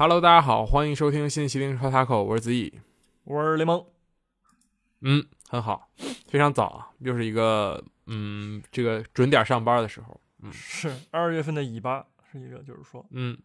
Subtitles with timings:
[0.00, 2.72] Hello，大家好，欢迎收听新麒麟说塔口，我是子怡。
[3.24, 3.84] 我是雷蒙，
[5.02, 5.90] 嗯，很好，
[6.26, 10.18] 非常早啊，又是一个嗯，这个准点上班的时候。
[10.38, 13.36] 嗯是二月份的尾巴，是一个就是说，嗯，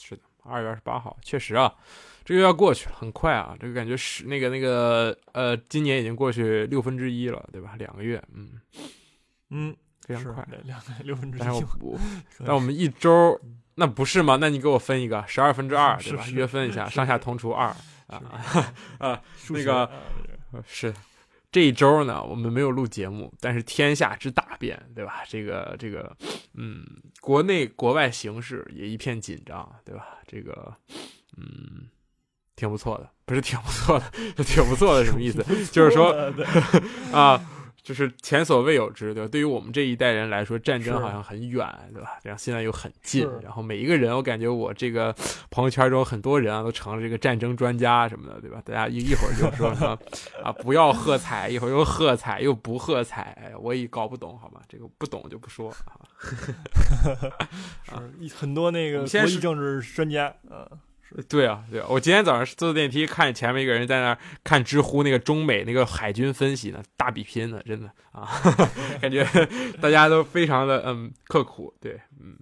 [0.00, 1.74] 是的，二月二十八号，确实啊，
[2.24, 7.74] 这个月要过去了，很快啊，这个感觉是那个那个呃，今年已经过去六分之一了，对吧？
[7.76, 8.60] 两个月，嗯，
[9.50, 10.46] 嗯，非常快。
[10.48, 11.98] 两两个六分之但是一我，
[12.46, 13.36] 但我们一周
[13.78, 14.36] 那不是吗？
[14.40, 16.24] 那你给我分一个十二分之二，对吧？
[16.32, 17.68] 约分一下，上下同除二
[18.08, 18.20] 啊
[18.98, 19.88] 啊，那个
[20.66, 20.92] 是
[21.52, 25.22] 这一周呢，我们没有录节目，但是天下之大变，对吧？
[25.28, 26.14] 这个这个，
[26.54, 26.84] 嗯，
[27.20, 30.18] 国内国外形势也一片紧张，对吧？
[30.26, 30.74] 这个，
[31.36, 31.88] 嗯，
[32.56, 34.04] 挺不错的，不是挺不错的，
[34.36, 35.42] 就 挺不错的，什么意思？
[35.72, 36.12] 就是说
[37.12, 37.40] 啊，
[37.88, 39.28] 就是前所未有之，对吧？
[39.32, 42.18] 对于我们这一代人来说，战争好像很远，对吧？
[42.22, 45.10] 然后现在又很近，然后每一个人，我感觉我这个
[45.48, 48.60] 朋友圈中很多人啊，都成了这个战争专家什么的，对吧？
[48.62, 49.98] 大家一一会儿就说什么
[50.44, 54.60] 啊，不要喝彩，一会儿又喝彩，又不喝彩，哎，我也搞不懂，好吧？
[54.68, 55.96] 这个不懂就不说啊。
[58.36, 60.68] 很多那个国际政治专家，啊，
[61.28, 68.28] 对啊，对啊，我今天早上坐电梯，看见前面一个人在那儿看知乎那个中美那个海军分析呢，大比拼呢，真的啊，
[69.00, 69.26] 感觉
[69.80, 72.36] 大家都非常的嗯刻苦，对，嗯，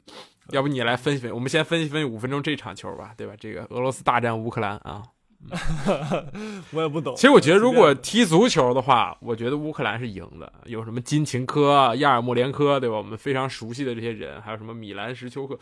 [0.51, 3.35] 要不你来分析分析，我们先分析分析五分钟这场球吧，对吧？
[3.39, 5.03] 这个俄罗斯大战乌克兰啊，
[6.73, 7.15] 我也不懂。
[7.15, 12.97] 其实我觉得如果踢足球的话，我觉得乌克兰是赢的，有什么金琴科啊、亚尔莫连科，对吧？
[12.97, 15.57] 我们非常熟悉的这些人，还有什么米兰什丘克，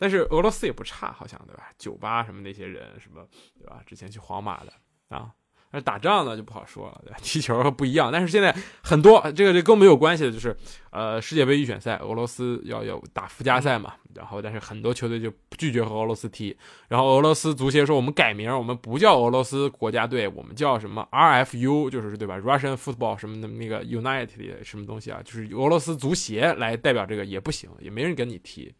[0.00, 1.70] 但是俄罗斯也不差，好像对吧？
[1.76, 3.22] 酒吧什么那些人，什么
[3.58, 3.82] 对吧？
[3.84, 4.72] 之前去皇马的
[5.10, 5.30] 啊。
[5.72, 8.52] 但是打仗呢就不好说了， 踢球不一样，但是现在
[8.82, 10.56] 很多这个这跟我们有关系的就是，
[10.90, 16.56] 呃，世界杯预选赛，俄罗斯要要打附加赛嘛，然后但是很多球队就拒绝和俄罗斯踢，
[16.88, 28.74] 然后俄罗斯足协说我们改名，我们不叫俄罗斯国家队，我们叫什么 RFU，就是对吧？Russian Football 什么的那个 United 什么东西啊，就是俄罗斯足协来代表这个也不行，也没人跟你踢，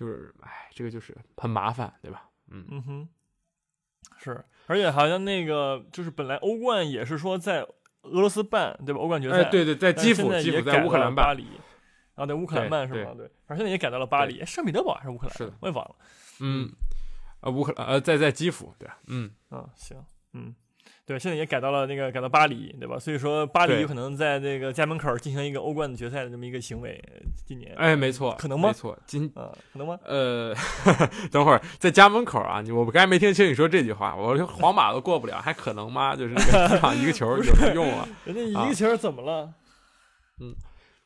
[0.00, 2.30] 就是哎，这个就是很麻烦，对吧？
[2.48, 3.08] 嗯，嗯哼，
[4.16, 7.60] 是，而且好像那个就是本来欧冠也是说在
[8.04, 9.00] 俄罗斯办，对吧？
[9.02, 11.44] 欧冠决赛，哎，对对，在基辅，基辅在乌克兰办，巴黎，
[12.14, 13.12] 然后在乌克兰办是对吗？
[13.14, 15.36] 对，而现在也改到了巴黎，哎圣彼得堡还是乌克兰？
[15.36, 15.94] 是的我也忘了。
[16.40, 16.70] 嗯，
[17.42, 18.98] 呃，乌克兰呃，在在基辅，对吧？
[19.08, 19.30] 嗯。
[19.50, 20.02] 啊，行，
[20.32, 20.54] 嗯，
[21.06, 22.96] 对，现在也改到了那个改到巴黎，对吧？
[22.98, 27.02] 所以说巴黎有可能在那个家门口进行一个欧冠的决赛的这么一个行为，
[27.44, 29.98] 今年，哎，没错，可能吗没错，今啊，可能吗？
[30.04, 30.54] 呃，
[31.32, 36.14] 等会儿在家门口啊，你我刚才没听清你说这句话，我说皇马都过不了，还可能吗？
[36.14, 38.06] 就是那个 场一个球有什么用啊？
[38.24, 39.52] 人家一啊个球怎么了？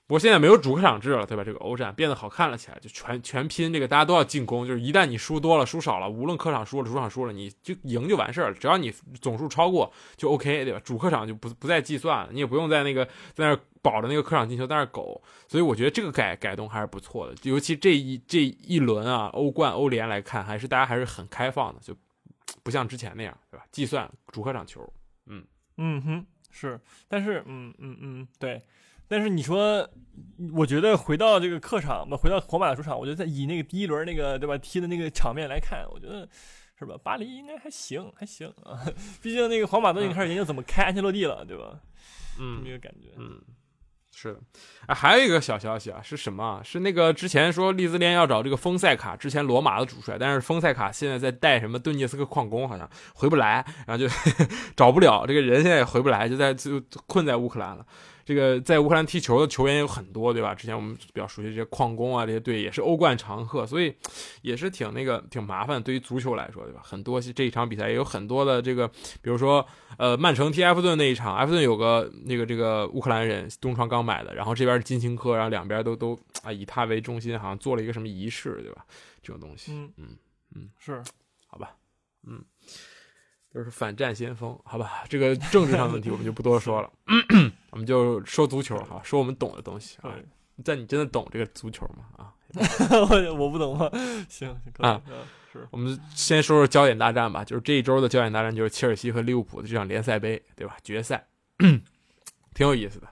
[0.06, 1.42] 不过现在没有主客场制了，对吧？
[1.42, 4.66] 这个欧战变得好看了起来，就全全拼这个，大家都要进攻。
[4.66, 8.54] 就是一旦你输多了、输少了，无论客场输了、主场输了，你就赢就完事儿了。
[8.54, 10.81] 只要你总数超过就 OK，对吧？
[10.84, 15.22] 主客场就不不再计算了，你也不用在那个在那儿保着那个客场进球在那儿苟。
[15.48, 21.97] 所以我觉得这个改改动还是不错的，尤其这一这一轮啊，欧冠、欧联来看，还是大家还是很开放的，就
[22.62, 23.65] 不像之前那样，对吧？
[23.72, 24.86] 计算主客场球，
[25.28, 25.42] 嗯
[25.78, 26.78] 嗯哼，是，
[27.09, 28.60] 但是，嗯嗯嗯，对。
[29.06, 29.88] 但是你说，
[30.54, 36.28] 我觉得回到这个客场吧，回到皇马的主场，我觉得在以那个第一轮那个对吧踢的那个场面来看，我觉得
[36.78, 38.81] 是吧，巴黎应该还行，还行啊。
[39.22, 41.81] 毕竟那个皇马都已经开始研究怎么开安切洛蒂了，对吧？
[42.37, 43.10] 这么嗯一个感觉。
[43.16, 43.41] 嗯，
[44.12, 44.41] 是的，
[44.87, 46.60] 哎，还有一个小消息啊，是什么啊？
[46.65, 54.12] 是那个之前说利兹联要找这个丰塞卡，之前罗马的主帅，但是丰塞卡现在在带什么顿涅斯克矿工，好像回不来，然后就
[54.74, 57.86] 找不了这个人，现在也回不来，就在就困在乌克兰了。
[58.24, 60.54] 这个在乌克兰踢球的球员有很多，对吧？
[60.54, 63.94] 之前我们比较熟悉这些矿工啊，这些队也是欧冠常客，所以
[64.42, 65.82] 也是挺那个挺麻烦。
[65.82, 66.80] 对于足球来说，对吧？
[66.82, 68.88] 很多这一场比赛也有很多的这个，
[69.21, 69.66] 比如说
[69.98, 78.84] 呃，曼城踢埃弗顿那一场，埃弗顿有个那个这个乌克兰人东窗刚买的，然后这边是金琴科，然后两边都都啊以他为中心，好像做了一个什么仪式，对吧？
[79.22, 80.06] 这种东西，嗯嗯
[80.54, 81.03] 嗯，是，
[81.47, 81.74] 好吧，
[82.27, 82.42] 嗯，
[83.54, 86.91] 就是反战先锋，好吧，这个政治上的问题我们就不多说了
[87.71, 90.10] 我们就说足球哈，说我们懂的东西啊。
[90.10, 90.24] 对
[90.65, 92.04] 但你真的懂这个足球吗？
[92.16, 92.33] 啊，
[93.10, 93.89] 我我不懂啊。
[94.28, 95.01] 行，行可以啊
[95.53, 100.77] 是我们先说说焦点大战吧，就是这一周的焦点大战就是切尔西和利物浦的这场联赛杯，对吧？
[100.83, 101.24] 决赛，
[102.54, 103.06] 挺有意思的。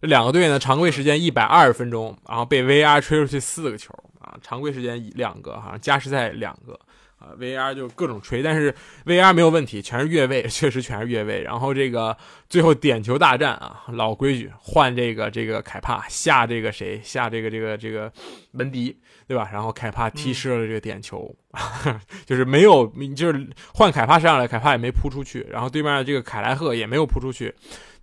[0.00, 6.78] 这两个队呢，常规时间一百二十分钟，然后被 VAR 吹出去四个球啊，常规时间两个，好像加时赛两个。
[7.24, 8.74] 啊，VAR 就各种吹，但是
[9.06, 11.42] VAR 没有问题，全是越位， 确实全是越位。
[11.42, 12.14] 然后这个
[12.48, 18.12] 最后点球大战啊，老规矩，换这个这个凯帕下这个谁下这个这个这个
[18.50, 18.94] 门迪，
[19.26, 19.48] 对吧？
[19.50, 21.34] 然后凯帕踢失了这个点球，
[22.26, 22.86] 就是没有，
[23.16, 27.54] 就是换凯帕上来，凯帕也没扑出去，然后对面这个凯莱赫也没有扑出去。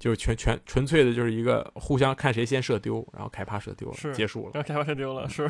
[0.01, 4.51] 就是全全纯粹的，就是一个互相看谁先射丢，然后凯帕射丢了，是结束了。
[4.56, 5.48] 然后开发射丢了，是，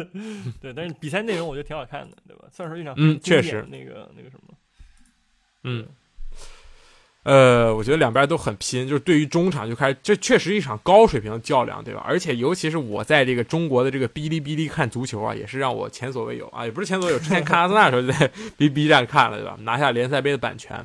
[0.58, 2.44] 对，但是比赛内容我觉得挺好看的，对吧？
[2.50, 4.54] 算是一场嗯确实那个那个什么，
[5.64, 5.86] 嗯，
[7.24, 12.02] 呃，我觉得两边都很拼，就是对于中场就开始，这确实一场高水平的较量，对吧？
[12.06, 18.26] 而且尤其是我在这个中国的这个哔哩哔哩看足球啊，也是让我前所未有啊，也不是前所未有，之前看阿森纳的时候就在
[18.56, 19.58] 哔 B 站看了，对吧？
[19.60, 20.82] 拿下联赛杯的版权。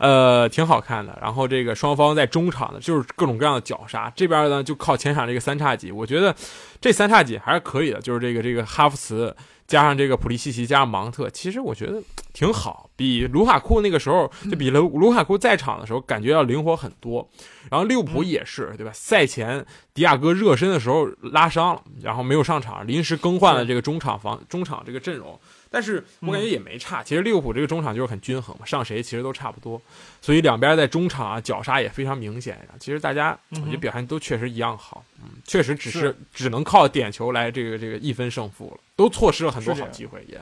[0.00, 1.16] 呃，挺好看的。
[1.20, 4.10] 然后这个双方在中场的，就是各种各样的绞杀。
[4.16, 5.92] 这边呢，就靠前场这个三叉戟。
[5.92, 6.34] 我觉得
[6.80, 8.00] 这三叉戟还是可以的。
[8.00, 9.36] 就是这个这个哈弗茨
[9.66, 12.02] 加上这个普利西奇加上芒特，其实我觉得
[12.32, 17.28] 挺好，比卢卡库那个时候就比卢卢卡库在场的时候感觉要灵活很多。
[17.70, 18.90] 然后利物浦也是，对吧？
[18.94, 25.38] 赛前迪亚哥热身的时候拉伤了，然后没有上场，临时更换了这个中场防中场这个阵容。
[25.72, 29.80] 但是我感觉也没差，其实利物浦这个中场就是很均衡嘛，上谁其实都差不多，
[30.20, 32.58] 所以两边在中场啊绞杀也非常明显。
[32.80, 40.40] 其实大家我觉得表现都确实一样好，嗯，确实只是只能靠点球来这个这个一分胜负了，都错失了很多好机会也。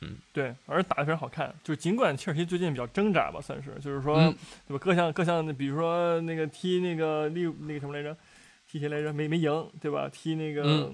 [0.00, 1.54] 嗯，对，而且打的非常好看。
[1.62, 4.16] 就是尽管切尔西最近比较挣扎吧，算是，就是说
[4.66, 4.78] 对吧？
[4.78, 8.16] 各项各项的，比如说那个踢那个利那个什么来着，
[8.68, 9.12] 踢谁来着？
[9.12, 10.10] 没没赢，对吧？
[10.12, 10.92] 踢那个。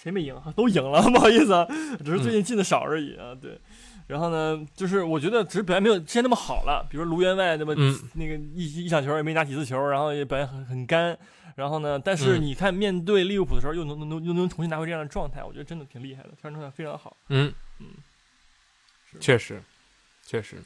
[0.00, 0.34] 谁没赢？
[0.54, 1.66] 都赢了， 不好意思啊，
[2.04, 3.34] 只是最近进的少而已啊。
[3.34, 3.58] 对，
[4.06, 6.86] 然后呢，就是我觉得只是表现没有之前那么好了。
[6.88, 7.74] 比如卢员外那么
[8.14, 11.18] 那个一一场球也没拿几次球，然后也表现很很干。
[11.56, 17.16] 然后呢，但是你看面对利物浦的时候，又能能又能重新拿回这样的状态，我觉得真的挺厉害的，调整状态非常好。
[17.30, 17.86] 嗯嗯，
[19.18, 19.60] 确实，
[20.24, 20.56] 确实。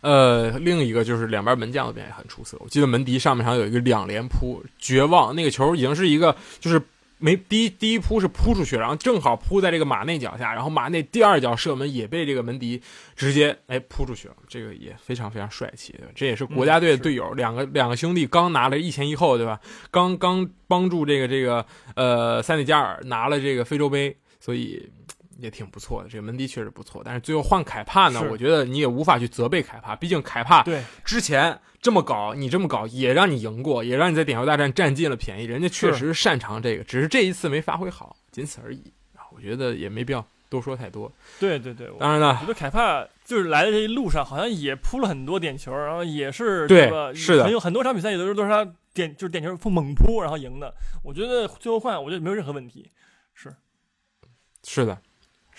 [0.00, 2.56] 呃，另一个就是两边门将的表现很出色。
[2.60, 6.82] 我记得门迪上半场有一个两连扑，绝望，那个球已经是一个就是。
[7.20, 12.80] 没第一第一扑是扑出去，然后正好扑在这个马内脚下，然后马内第二脚射门也被这个门迪
[13.14, 19.60] 直接哎扑出去了，这个也非常非常帅气，这也是国家队的队友，两个两个兄弟刚拿了一前一后，对吧？
[19.90, 21.64] 刚刚帮助这个这个
[21.94, 24.90] 呃塞内加尔拿了这个非洲杯，所以。
[25.40, 28.22] 也挺不错的，这个门迪确实不错，但是最后换凯帕呢？
[28.30, 38.92] 我觉得你也无法去责备凯帕，毕竟凯帕对之前这么搞，你这么搞也让你赢过，也让你在点球大战占尽了便宜，人家确实擅长这个，只是这一次没发挥好，仅此而已。
[39.32, 41.10] 我觉得也没必要多说太多。
[41.38, 47.12] 对对对，当然了，我觉得凯帕就是来的这一路上好像也扑了很多点球，然后也是对吧？
[47.14, 50.74] 是的，很有很多场比赛也都是都是他点就是点球猛扑然后赢的。
[51.02, 52.90] 我觉得最后换，我觉得没有任何问题。
[53.32, 53.54] 是
[54.64, 55.00] 是的，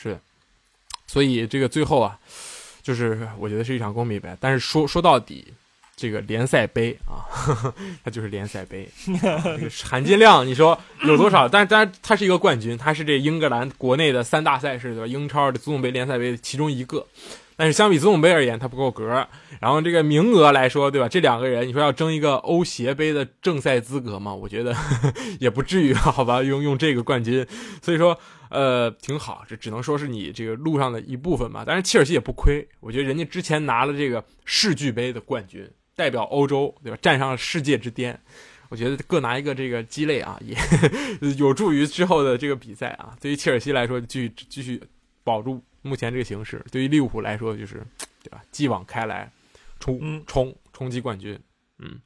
[0.02, 0.18] 是。
[1.08, 2.18] 所以这个最后啊，
[2.82, 4.38] 就是我觉得是一场公平比赛。
[4.40, 5.46] 但是说说到底，
[5.96, 7.28] 这个联赛杯啊，
[8.04, 8.90] 它就是联赛杯。
[9.06, 11.48] 这个 含金量你说有多少？
[11.48, 15.08] 但但它是一个冠军，它是这英格兰国内的三大赛事对吧？
[15.08, 17.06] 英超的足总杯、联赛杯其中一个。
[17.56, 19.06] 但是相比足总杯而言，它不够格。
[19.60, 21.08] 然后这个名额来说，对吧？
[21.08, 24.34] 这两个人，你说要争一个欧协杯的正赛资格吗？
[24.34, 24.76] 我觉得
[25.40, 26.42] 也不至于，好吧？
[26.42, 27.46] 用用这个冠军，
[27.82, 28.18] 所以说。
[28.52, 31.64] 呃，挺好，这只能说是你这个路上的一部分吧。
[31.66, 36.98] 但是切尔西也不亏，我觉得人家之前拿了这个世俱杯的冠军，代表欧洲，对吧？
[37.02, 38.20] 站上了世界之巅，
[38.68, 40.54] 我觉得各拿一个这个鸡肋啊，也
[41.40, 43.16] 有助于之后的这个比赛啊。
[43.22, 44.84] 对于切尔西来说，继续继续
[45.24, 47.86] 保住目前这个形势；对于利物浦来说，就是
[48.24, 48.42] 对吧？
[48.52, 49.32] 继往开来，
[49.80, 51.40] 冲冲冲击冠军，
[51.80, 52.00] 嗯，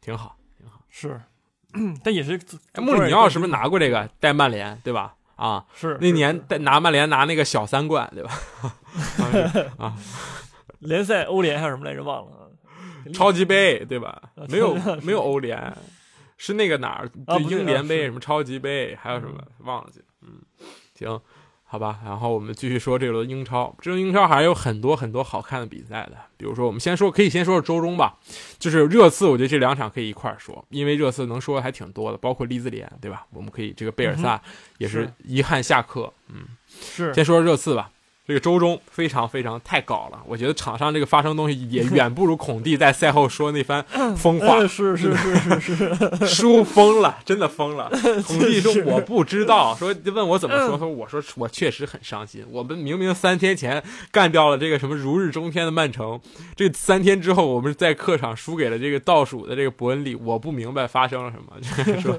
[0.00, 0.80] 挺好，挺好。
[0.88, 1.20] 是，
[2.04, 2.38] 但也是，
[2.76, 5.16] 穆里尼奥是不是拿过这个带曼联，对吧？
[5.36, 8.32] 啊，是那年带拿曼联拿那个小三冠，对吧？
[9.78, 9.96] 啊，
[10.78, 12.02] 联赛、欧联还有什么来着？
[12.04, 12.50] 忘了。
[13.12, 14.22] 超级杯，对吧？
[14.48, 15.76] 没有没有欧联，
[16.38, 17.10] 是那个哪儿？
[17.40, 20.00] 英联杯什么超级杯，还有什么忘了去？
[20.22, 20.40] 嗯，
[20.94, 21.20] 行。
[21.74, 23.74] 好吧，然后我们继续说这轮英超。
[23.80, 28.16] 这轮英超还有很多很多好看的比赛的，比如说我们先说，可以先说说周中吧。
[28.60, 33.26] 就是热刺，我觉得这两场可以一块儿说，因为热刺能说的还挺多的，包括利兹联，对吧？
[33.32, 34.40] 我们可以这个贝尔萨
[34.78, 37.12] 也是遗憾下课，嗯，是。
[37.12, 37.90] 先说说热刺吧。
[38.26, 43.84] 这个周中非常非常太搞了，我觉得场上这个发生东西也 远不如孔蒂在赛后说那番
[44.16, 44.66] 疯话。
[44.66, 45.94] 是是是是是，
[46.26, 47.90] 输疯了，真的疯了。
[48.26, 52.44] 孔蒂说我不知道，说问我怎么说，说我说我确实很伤心。
[52.50, 56.18] 我们明明三天前干掉了这个什么如日中天的曼城，
[56.56, 62.00] 这三天之后我们在客场输给了这个倒数的这个伯恩利，我不明白发生了什么。
[62.00, 62.18] 说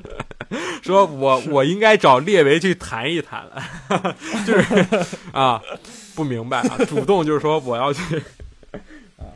[0.83, 4.85] 说我我应该找列维去谈一谈了，就是
[5.33, 5.59] 啊，
[6.15, 8.01] 不明白啊， 主动就是说我要去。
[9.17, 9.27] 啊。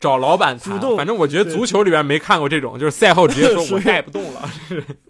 [0.00, 4.50] 找老板谈主动反正我觉得足球里边没看过这种，就是赛后直接说 我带不动了，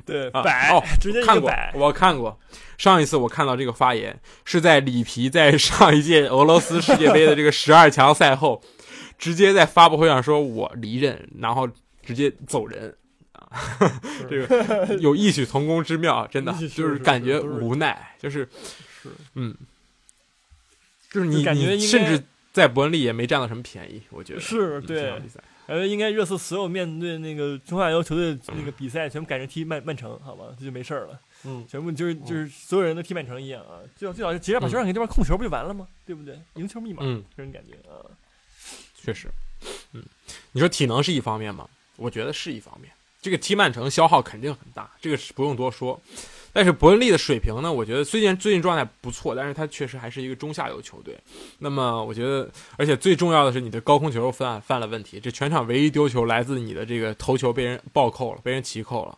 [0.05, 2.39] 对，啊摆、哦直接一看过我看过。
[2.77, 8.61] 上一次我看到这个发言是在里皮在上一届俄罗斯世界杯的这个十二强赛后，
[9.17, 11.67] 直接在发布会上说我离任，然后
[12.05, 12.95] 直接走人。
[13.33, 13.49] 啊，
[14.29, 18.47] 这个有异曲同工之妙，真的就是是感觉无奈，就是
[19.03, 19.09] 是。
[19.37, 19.55] 嗯，
[21.13, 25.13] 就是你感觉甚至在伯恩利也没占到什么便宜，我觉得是对
[25.67, 31.21] 感觉应该热刺所有面对那个中下游球队那个比赛，全部改成踢曼曼城，好吧，这就没事儿了。
[31.45, 35.87] 嗯全部就是就是所有人都踢曼城一样啊，最好最好是直接把球让给对方控球不就完了吗？
[36.07, 36.39] 对不对？
[36.55, 38.03] 赢球密码，嗯，这种感觉啊。
[38.95, 39.29] 确实，
[39.93, 40.03] 嗯，
[40.53, 41.69] 你说体能是一方面吗？
[41.97, 42.91] 我觉得是一方面。
[43.21, 46.01] 这个踢曼城消耗肯定很大，这个是不用多说。
[46.53, 51.19] 但是伯恩利的水平呢，我觉得虽然最近状态不错，但是他确实还是一个中下游球队。
[51.59, 59.17] 那么我觉得，而且最重要的是你的高空球犯犯了问题，这全场唯一丢球来自你的这个头球被人暴扣了，被人齐扣了。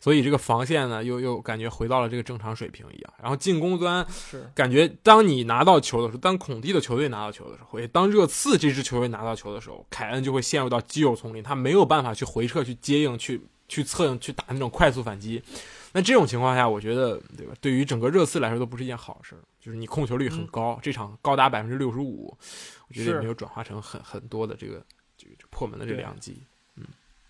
[0.00, 3.12] 所以这个防线呢，又又感觉回到了这个正常水平一样。
[3.22, 15.40] 然后进攻端是感觉当你拿到球的时候，当孔蒂的球队拿到球的时候，也当热刺这支球队拿到球的时候，凯恩就会陷入到肌肉丛林，他没有办法去回撤、去接应、去去策应、去打那种快速反击。
[15.92, 17.54] 那这种情况下，我觉得对吧？
[17.60, 19.40] 对于整个热刺来说都不是一件好事儿。
[19.60, 22.36] 就是你控球率很高，这场高达百分之六十五，
[22.88, 24.84] 我觉得也没有转化成很很多的这个
[25.16, 26.42] 这个破门的这对良机。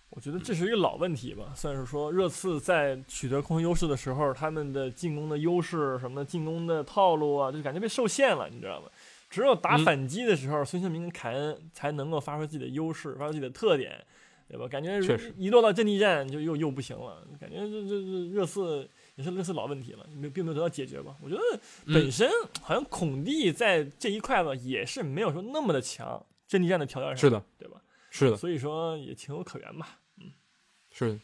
[0.09, 8.87] 我觉得这是一个老问题吧，算是说热刺在取得控球优势的时候，他们的进攻的优势什么的进攻的套路啊，就感觉被受限了，你知道吗？
[9.29, 14.05] 只有打嗯反击的时候，孙兴民跟凯恩才能够发挥自己的优势，发挥自己的特点，
[14.53, 14.67] 对吧？
[14.67, 21.15] 感觉确实一落到阵地战就又又不行了，感觉这这这热刺也是类似老问题了，没并没有得到解决吧？
[21.23, 21.41] 我觉得
[21.87, 22.29] 本嗯身
[22.61, 27.81] 好像孔蒂在这一块吧，也是没有说那么的强，阵地战的条件上是的，对吧？
[28.11, 29.97] 是的，所以说也情有可原吧。
[30.21, 30.31] 嗯
[30.91, 31.19] 是的，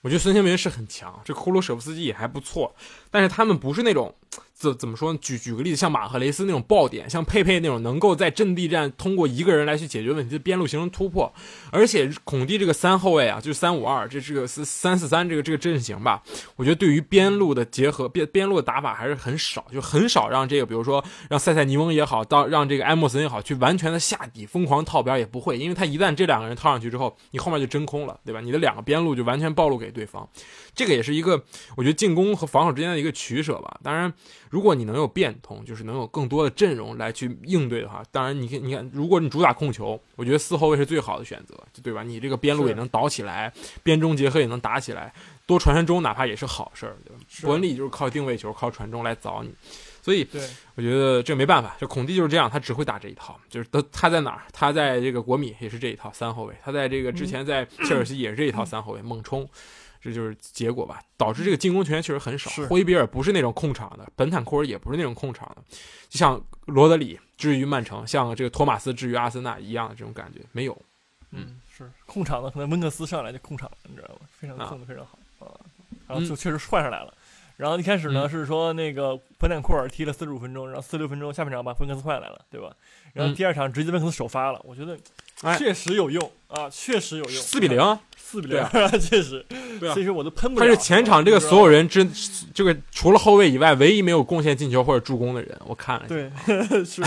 [0.00, 2.74] 我觉得孙兴民是很强，这库鲁舍夫斯基也还不错，
[3.12, 4.12] 但是他们不是那种
[4.52, 5.18] 怎怎么说呢？
[5.22, 11.32] 举举个例子，像马赫雷斯那种爆点，像佩佩那种能够在阵地战通过一个人来去解决问题的边路形成突破，
[11.72, 16.22] 而且孔蒂这个三后卫啊，就是三五二，这这个三三四三这个这个阵型吧，
[16.56, 28.42] 我觉得对于边路的结合边边路的打法还是很少，就很少让这个比如说让塞塞尼翁也好，到让这个埃莫森也好，去完全的下底疯狂套边也不会，因为他一旦这两个人套上去之后，你后面就真空了，对吧？
[28.42, 30.28] 你的两个边路就完全暴露给对方，
[30.80, 31.44] 这个也是一个
[31.76, 33.78] 我觉得进攻和防守之间的一个取舍吧。
[33.82, 34.10] 当然，
[34.48, 42.02] 如果你能有变通，就是能有更多的阵容来去应对的话，当然你看你看，如果你主打控球，我觉得四后卫是最好的选择，对吧？
[42.02, 45.12] 你这个边路也能倒起来，边中结合也能打起来，
[45.44, 47.22] 多传传中哪怕也是好事儿，对吧？
[47.28, 49.52] 是伯恩利就是靠定位球、靠传中来凿你，
[50.00, 50.26] 所以，
[50.76, 59.46] 我觉得这没办法，这孔蒂就是这样，他只会打这一套，就是他他在哪儿，他在这个国米也是这一套三后卫，他在这个之前在切尔西也是这一套三后卫猛冲，
[60.00, 62.66] 这就是结果吧，导致这个进攻球员确实很少是。
[62.66, 65.62] 霍伊比尔不是那种控场的，本坦库尔也不是那种控场的，
[66.08, 70.82] 就像罗德里至于曼城，像这个托马斯至于阿森纳一样的这种感觉没有。
[71.32, 74.20] 嗯，是控场的，可能温克斯上来就控场了，你知道吗？
[74.32, 75.60] 非常啊控的非常好啊，
[76.08, 77.14] 然后就嗯确实换上来了。
[77.60, 78.30] 然后一开始呢、嗯。
[78.30, 82.70] 是说那个本坦库尔踢了四十五分钟，然后四十六分钟下半场把芬克斯换来了，对吧？
[83.12, 84.96] 然后嗯第二场直接温克斯首发了，我觉得
[85.42, 85.56] 哎。
[85.58, 88.88] 确实有用啊，确实有用，四比零，啊四比对零，啊。
[88.98, 89.44] 确实，
[89.78, 89.92] 对啊。
[89.92, 90.66] 所以说我都喷不了。
[90.66, 92.08] 他是前场这个所有人之
[92.54, 96.66] 这个除了后卫以外唯一没有贡献进球或者助攻的人，我看了一下。
[96.66, 97.02] 对 是。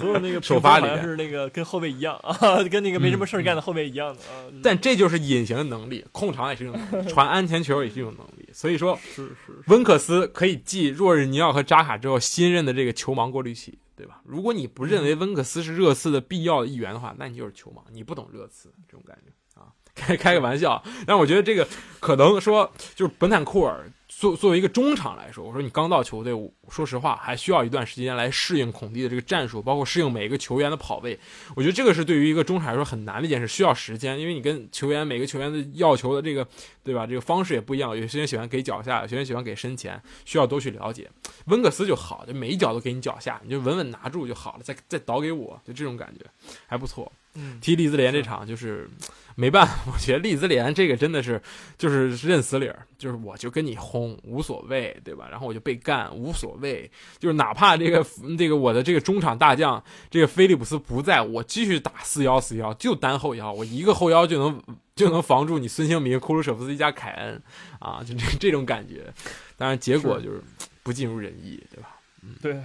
[0.00, 4.44] 所有那个首发里是那个跟后卫一样啊，跟那个没什么事儿干的后卫一样的啊。
[4.62, 8.48] 但这就是隐形的能力，控场也是一种能力，传安全球也是一种能力。
[8.52, 14.20] 所以说，是是温克斯可以继若日尼奥和扎卡之后新任的这个球盲过滤器，对吧？
[14.24, 19.68] 如果你不认为温克斯是热刺的必要的一员的话，那你就是球盲，你不懂热刺这种感觉啊。
[19.94, 21.66] 开开个玩笑，但我觉得这个
[21.98, 23.90] 可能说就是本坦库尔
[24.20, 26.30] 作作为一个中场来说，我说你刚到球队，
[26.68, 31.18] 说实话还需要一段时间来适应孔蒂的这个战术，包括适应每一个球员的跑位。
[31.56, 36.46] 我觉得这个是对于一个中场来说很难的一件事，需要时间，因为你跟球员每个球员的要求的这个
[36.84, 41.10] 对吧，这个方式也不一样，有些人喜欢给脚下，有些人喜欢给身前，需要都去了解。
[41.46, 46.26] 温克斯就好，就每一脚都给你脚下，你就稳稳拿住就好了，再再倒给我，就这种感觉
[46.66, 47.10] 还不错。
[47.34, 48.88] 嗯，踢利兹联这场就是
[49.36, 51.40] 没办法，我觉得利兹联这个真的是
[51.78, 55.28] 就是认死理儿，就是我就跟你轰无所谓，对吧？
[55.30, 58.04] 然后我就被干无所谓，就是哪怕这个
[58.36, 64.62] 这个我的这个中场大将这个菲利普斯不在，我继续打四幺四幺，就单后腰，我一个后腰就能
[64.96, 67.40] 就能防住你孙兴民、库鲁舍夫斯基加凯恩
[67.78, 69.12] 啊，就这这种感觉。
[69.56, 70.42] 当然结果就是
[70.82, 71.96] 不尽如人意，对吧？
[72.42, 72.60] 对，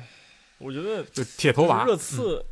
[0.58, 2.44] 我觉得就铁头娃热刺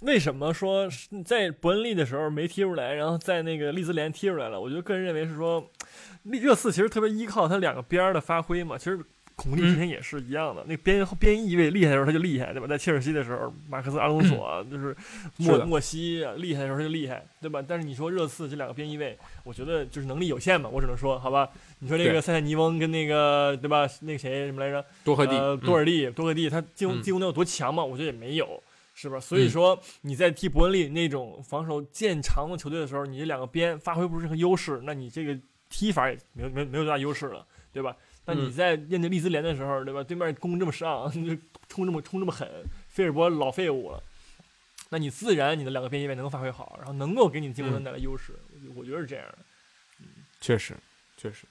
[0.00, 4.60] 为什么说是在伯恩利的时候没踢出来，然后在那个利兹联踢出来了？
[4.60, 5.70] 我就个人认为是说，
[6.22, 8.78] 热刺其实特别依靠他两个边儿的发挥嘛。
[8.78, 9.00] 其实
[9.34, 12.66] 孔蒂之前也是一样的，那边边翼位厉害的时候他就厉害，对吧？
[12.66, 14.96] 在切尔西的时候，马克思阿隆索就是
[15.36, 17.62] 莫是莫西厉害的时候他就厉害，对吧？
[17.66, 21.48] 但是你说热刺这两个边翼位，我觉得就是能力有限嘛，我只能说好吧。
[21.80, 23.88] 你说这个塞塞尼翁跟那个对吧？
[24.00, 24.84] 那个谁什么来着？
[25.04, 27.84] 多赫蒂、多尔蒂、多赫蒂，他进攻嗯进攻能有多强嘛？
[27.84, 28.60] 我觉得也没有，
[29.00, 29.20] 是吧？
[29.20, 35.38] 所以嗯说你在踢伯恩利那种防守见长的球队的时候，你这两个边发挥不出任何优势，那你这个
[35.68, 37.96] 踢法也没有没有没有多大优势了，对吧？
[38.24, 40.02] 那你嗯在面对利兹联的时候，对吧？
[40.02, 41.36] 对面攻这么上， 就
[41.68, 42.48] 冲这么冲这么狠，
[42.88, 44.02] 菲尔伯老废物了，
[44.90, 48.34] 那你自然你的两个边翼位能发挥好，然后能够给你进攻端带来优势，
[48.74, 49.38] 我觉得是这样的。
[50.40, 50.74] 确实，
[51.16, 51.46] 确实。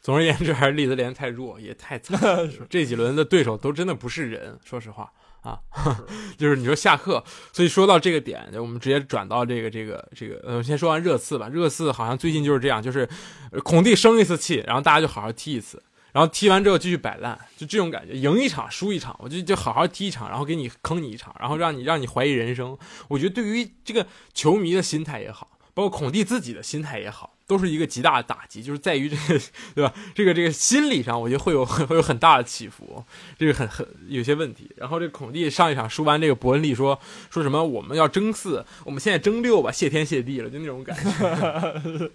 [0.00, 2.48] 总而言之，还是利兹联太弱，也太惨了。
[2.70, 5.58] 这几轮的对手都真的不是人，说实话啊，
[6.36, 7.22] 就是你说下课。
[7.52, 11.48] 所以说到这个点，我们直接转到这个这个这个，呃，先说完热刺吧。
[11.48, 13.08] 热刺好像最近就是这样，就是
[13.52, 22.76] 呃孔蒂生一次气，然后大家就好好踢一次，然后踢完之后继续摆烂，就这种感觉，赢一场输一场，我就就好好踢一场，然后给你坑你一场，然后让你让你怀疑人生。
[23.08, 29.40] 我觉得对于这个球迷的心态也好，包括孔蒂自己的心态也好，都是一个极大的打击，就是在于这个，
[29.74, 29.92] 对吧？
[30.14, 33.02] 这个这个心理上，我觉得会有 会有很大的起伏，
[33.38, 34.70] 这个很很有些问题。
[34.76, 37.00] 然后这个孔蒂上一场输完这个伯恩利说
[37.30, 42.10] 说什么我们要争四，我们现在争六吧，谢天谢地了，就那种感觉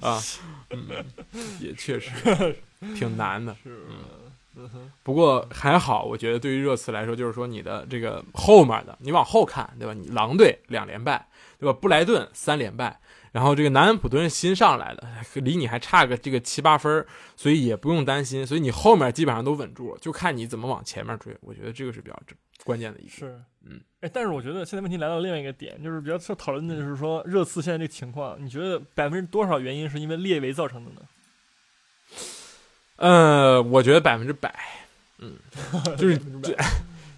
[0.00, 0.22] 啊，
[0.70, 1.04] 嗯，
[1.60, 2.56] 也确实
[2.94, 3.56] 挺难的。
[3.64, 3.80] 是，
[4.56, 4.70] 嗯，
[5.02, 9.92] 不过还好，我觉得对于热刺来说，就是说你的这个后面的，你往后看，对吧？
[9.92, 11.26] 你狼队两连败，
[11.58, 11.76] 对吧？
[11.80, 13.00] 布莱顿三连败，
[13.34, 15.04] 然后这个南安普顿新上来的，
[15.40, 18.46] 离你还差个这个七八分，所以也不用担心。
[18.46, 21.36] 所以你后面基本上都稳住了，就看你怎么往前面追。
[21.40, 22.16] 我觉得这个是比较
[22.62, 23.10] 关键的一个。
[23.10, 31.00] 是，嗯，哎，但是我觉得现在问题来到另外一个点，就是比较受讨论的就是说热刺现在这个情况，你觉得百分之多少原因是因为列维造成的呢？
[32.98, 34.54] 呃，我觉得百分之百，
[35.18, 35.34] 嗯，
[35.98, 36.16] 就是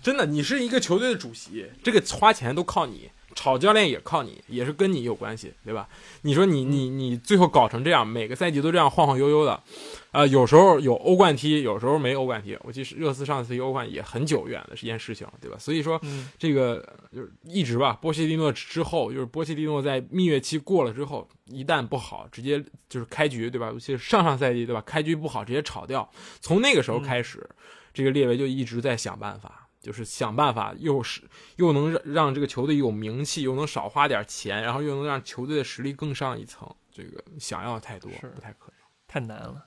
[0.03, 5.87] 真的，你是一个球队的主席，这个花钱都靠你，炒教练也靠你，也是跟你有关系，对吧？
[6.23, 9.63] 你说你你你最后搞成这样，每个赛季都这样晃晃悠悠的，
[10.11, 12.57] 呃，有时候有欧冠踢，有时候没欧冠踢。
[12.63, 15.57] 我记得热刺上次踢欧冠也很久远的一件事情，对吧？
[15.61, 23.69] 所以说嗯这个就是一直吧，波切蒂诺之后，就是波切蒂诺在蜜月期过了之后，一旦不好，直接就是开局，对吧？
[23.69, 24.81] 尤其是上上赛季，对吧？
[24.81, 26.11] 开局不好，直接炒掉。
[26.41, 27.47] 从那个时候开始，
[27.93, 29.66] 这个列维就一直在想办法。
[29.87, 31.23] 就是想办法，又是
[31.55, 36.69] 又能让让这个球队有名气，又能少花点钱，然后又能让球队的实力更上一层。
[36.91, 38.75] 这个想要太多是不太可能。
[39.07, 39.65] 太难了。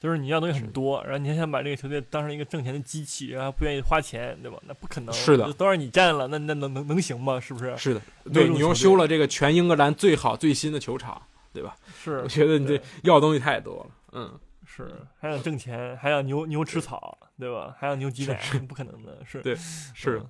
[0.00, 4.56] 就是你要东西很多，然后你还想把这个球队当成一个挣钱的机器，然后不愿意花钱，对吧？
[4.64, 5.12] 那不可能。
[5.12, 7.38] 是的都让你占了，那那能能能行吗？
[7.38, 7.76] 是不是？
[7.76, 8.00] 是的，
[8.32, 11.20] 对你又修了这个全英格兰最好最新的球场，
[11.52, 11.76] 对吧？
[12.02, 13.90] 是，我觉得你这要的东西太多了。
[14.12, 14.38] 嗯，
[14.84, 17.74] 是还想挣钱，还想牛牛吃草，对吧？
[17.78, 19.56] 还想牛挤奶，不可能的，是对
[19.94, 20.26] 是嗯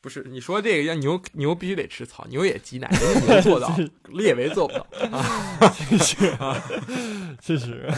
[0.00, 3.68] 不是你说这个要牛牛必须得吃草，牛也挤奶，人家牛做到，
[4.14, 5.24] 列维做不到啊。
[7.40, 7.88] 确实，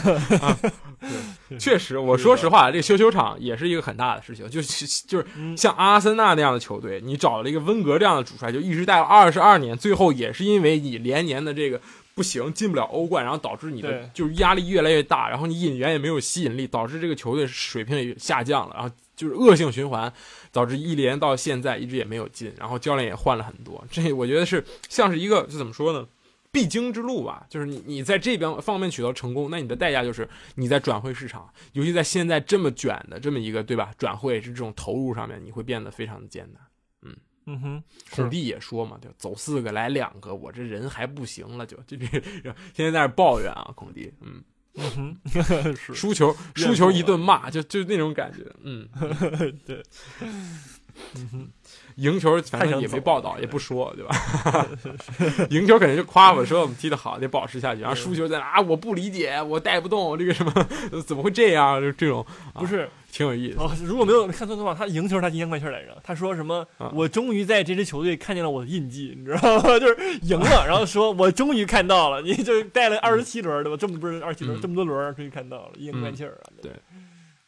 [1.59, 11.79] 确实，我说实话，这个修球场也是一个很大的事情，就是就是嗯像阿森纳那样的球队，你找了一个温格这样的主帅，就一直带了二十二年，最后也是因为你连年的这个
[12.13, 20.11] 不行，进不了欧冠，然后导致你的就是压力越来越大，然后你引援也没有吸引力，导致这个球队水平也下降了，然后就是恶性循环，
[20.51, 26.07] 导致一连到现在一直也没有进，然后教练也换了很多， 这我觉得是像是一个是怎么说呢？
[26.53, 36.61] 必经之路吧，就是你你在这边方面取得成功，那你的代价就是你在转会市场，尤其在现在这么卷的这么一个对吧转会是这种投入上面，你会变得非常的艰难。
[37.45, 42.05] 嗯哼，孔蒂也说嘛，就走四个来两个，我这人还不行了，就就这
[42.73, 44.43] 现在在那抱怨啊，孔蒂，嗯，
[44.75, 48.87] 嗯哼， 输球输球一顿骂，就就那种感觉，嗯，
[49.65, 49.83] 对，
[50.21, 51.49] 嗯哼，
[51.95, 54.67] 赢球反正也没报道，也不说，对吧？
[55.49, 57.81] 赢球肯定就夸我说我们踢得好，得保持下去。
[57.81, 60.51] 然后输球在那啊，我不理解，我带不动，这个什么
[61.05, 61.81] 怎么会这样？
[61.81, 62.25] 就这种
[62.55, 63.59] 不是挺有意思。
[63.59, 65.97] 哦，如果没有看错的话，他赢球他阴阳怪气来着。
[66.03, 66.65] 他说什么？
[66.77, 69.77] 啊我终于在这支球队看见了我的印记，你知道吗？
[69.79, 73.77] 就是赢了，然后说我终于看到了，你就带了二十七轮对吧？
[73.79, 76.47] 这么不是二十七轮，嗯这么多轮终于看到了，阴阳怪气儿啊！
[76.61, 76.71] 对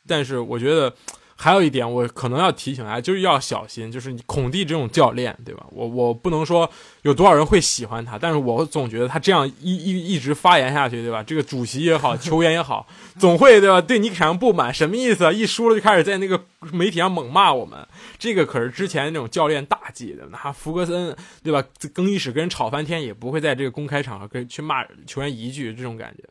[0.06, 0.94] 但是我觉得
[1.36, 5.66] 还有一点，我可能要提醒大家，就是要小心，就是你孔蒂这种教练，对吧？
[5.72, 6.70] 我我不能说
[7.02, 11.22] 有多少人会喜欢他，但是我总觉得他这样一一一直发言下去，对吧？
[11.24, 12.88] 这个主席也好，球员也好，
[13.20, 13.82] 总会对吧？
[13.82, 15.32] 对你产生不满，什么意思啊？
[15.32, 16.40] 一输了就开始在那个
[16.72, 17.86] 媒体上猛骂我们，
[18.18, 21.64] 这个可是之前那种教练大忌的，那福格森对吧？
[21.94, 26.24] 更衣室跟人吵翻天，也不会在这个公开场合跟去骂球员一句这种感觉。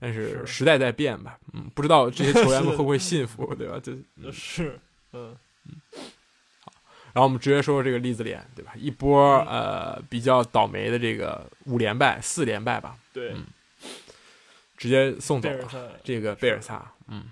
[0.00, 3.80] 但是是时代在变吧，嗯，不知道这些球员们 会不会信服，对吧？
[3.82, 3.92] 这
[4.30, 4.78] 是，
[5.12, 5.74] 嗯嗯。
[6.60, 6.72] 好，
[7.12, 8.72] 然后我们直接说说这个利兹联，对吧？
[8.76, 13.44] 一波呃比较倒霉的这个五连败、四连败吧，对，嗯
[14.76, 16.92] 直接送走了这个贝尔萨。
[17.08, 17.24] 嗯，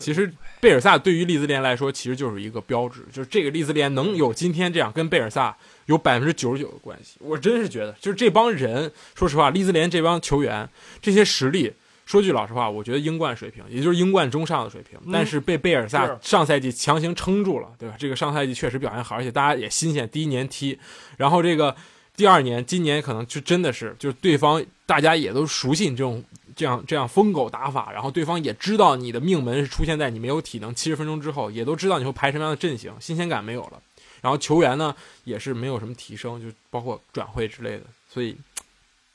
[0.00, 7.18] 其实贝尔萨对于利兹联来说，其实就是一个标志，就是这个利兹联能有今天这样，跟贝尔萨有百分之九十九的关系。
[7.20, 10.68] 我真是觉得，就是这帮人，说实话，利兹联这帮球员
[11.00, 11.72] 这些实力。
[12.06, 17.94] 说句老实话，我觉得英冠水平，也就是英冠中上的水平，但是被贝尔萨上赛季强行撑住了，对吧？
[17.96, 20.76] 这个上赛季确实表现好，而且大家也新鲜，第一年踢，
[21.18, 21.76] 然后这个
[22.16, 26.20] 第二年，今年可能就真的是，就是对方大家也都熟悉你这种
[26.54, 33.82] 这样这样疯狗打法，然后对方也知道你的命门是出现在你没有体能七十分钟之后，也都知道你会排什么样的阵型，新鲜感没有了。
[34.20, 38.36] 然后球员呢也是没有什么提升，就包括转会之类的，所以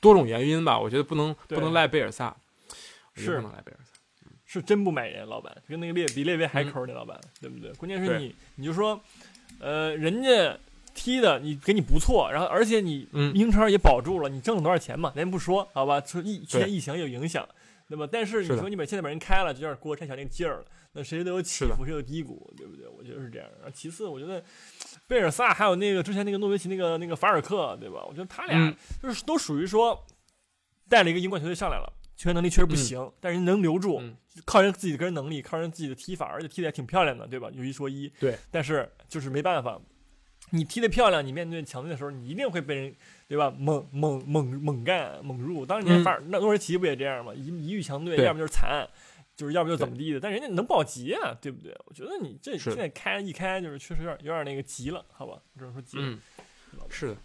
[0.00, 2.34] 多种原因吧，我觉得不能不能赖贝尔萨，
[3.14, 3.84] 是不能赖贝尔萨。
[4.48, 7.72] 是真不买人，老板跟那个列比列维还嗯抠那老板，对不对？
[7.72, 8.98] 关键是你，你就说，
[9.58, 10.56] 呃，人家
[10.96, 15.12] 踢的你给你不错，然后而且你嗯英超也保住了，你挣了多少钱嘛？
[15.14, 16.00] 咱不说，好吧？
[16.00, 17.46] 说疫去年对疫情有影响，
[17.88, 18.06] 那么？
[18.06, 22.86] 但是你说你把现在把人开了，就有点郭拆小那个劲儿了，那谁都有起伏，谁有低谷，对不对？
[22.88, 23.46] 我觉得是这样。
[23.60, 24.42] 然后其次，我觉得
[25.06, 28.04] 贝尔萨还有那个之前那个诺维奇那个那个法尔克，对吧？
[28.08, 30.04] 我觉得他俩嗯就是都属于说
[30.88, 31.92] 带了一个英冠球队上来了。
[32.16, 37.50] 球员能力确实不行，但是人能留住，嗯靠人自己的个人能力，靠人自己的踢法，而且踢的还挺漂亮的，对吧？
[37.52, 38.38] 有一说一，对。
[38.50, 39.78] 但是就是没办法，
[40.50, 42.94] 你踢得漂亮，你面对强队的时候，你一定会被人，
[43.28, 43.52] 对吧？
[43.58, 45.66] 猛猛猛猛干猛入。
[45.66, 47.32] 当年嗯法尔、那诺维奇不也这样吗？
[47.34, 48.86] 一一遇强队，要么就是惨，
[49.36, 51.76] 就是要不就怎么地的，但人家能保级啊，对不对？
[51.86, 55.38] 我觉得你这是现在开一开，就是确实有点有点那个急了，好吧？
[55.58, 56.04] 只能说急了。
[56.04, 56.18] 嗯，
[56.88, 57.16] 是的。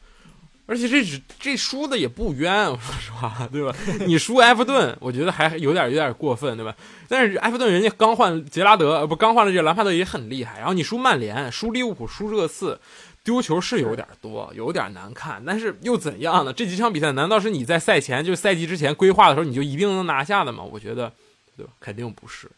[0.68, 3.76] 而且这只这输的也不冤，我说实话，对吧？
[4.08, 6.74] 你输埃弗顿，我觉得还有点有点过分，对吧？
[7.10, 10.60] 但是埃弗顿人家刚换杰拉德，呃，不，刚换了这个兰帕德也很厉害。
[10.60, 12.80] 然后你输曼联、输利物浦、输热刺，
[13.24, 15.44] 丢球是有点多，有点难看。
[15.46, 16.52] 但是又怎样呢？
[16.52, 20.64] 这几场比赛难道是你在赛前就赛季之前规划的时候你就一定能拿下的吗？
[20.64, 21.12] 我觉得，
[21.56, 21.72] 对吧？
[21.80, 22.50] 肯定不是。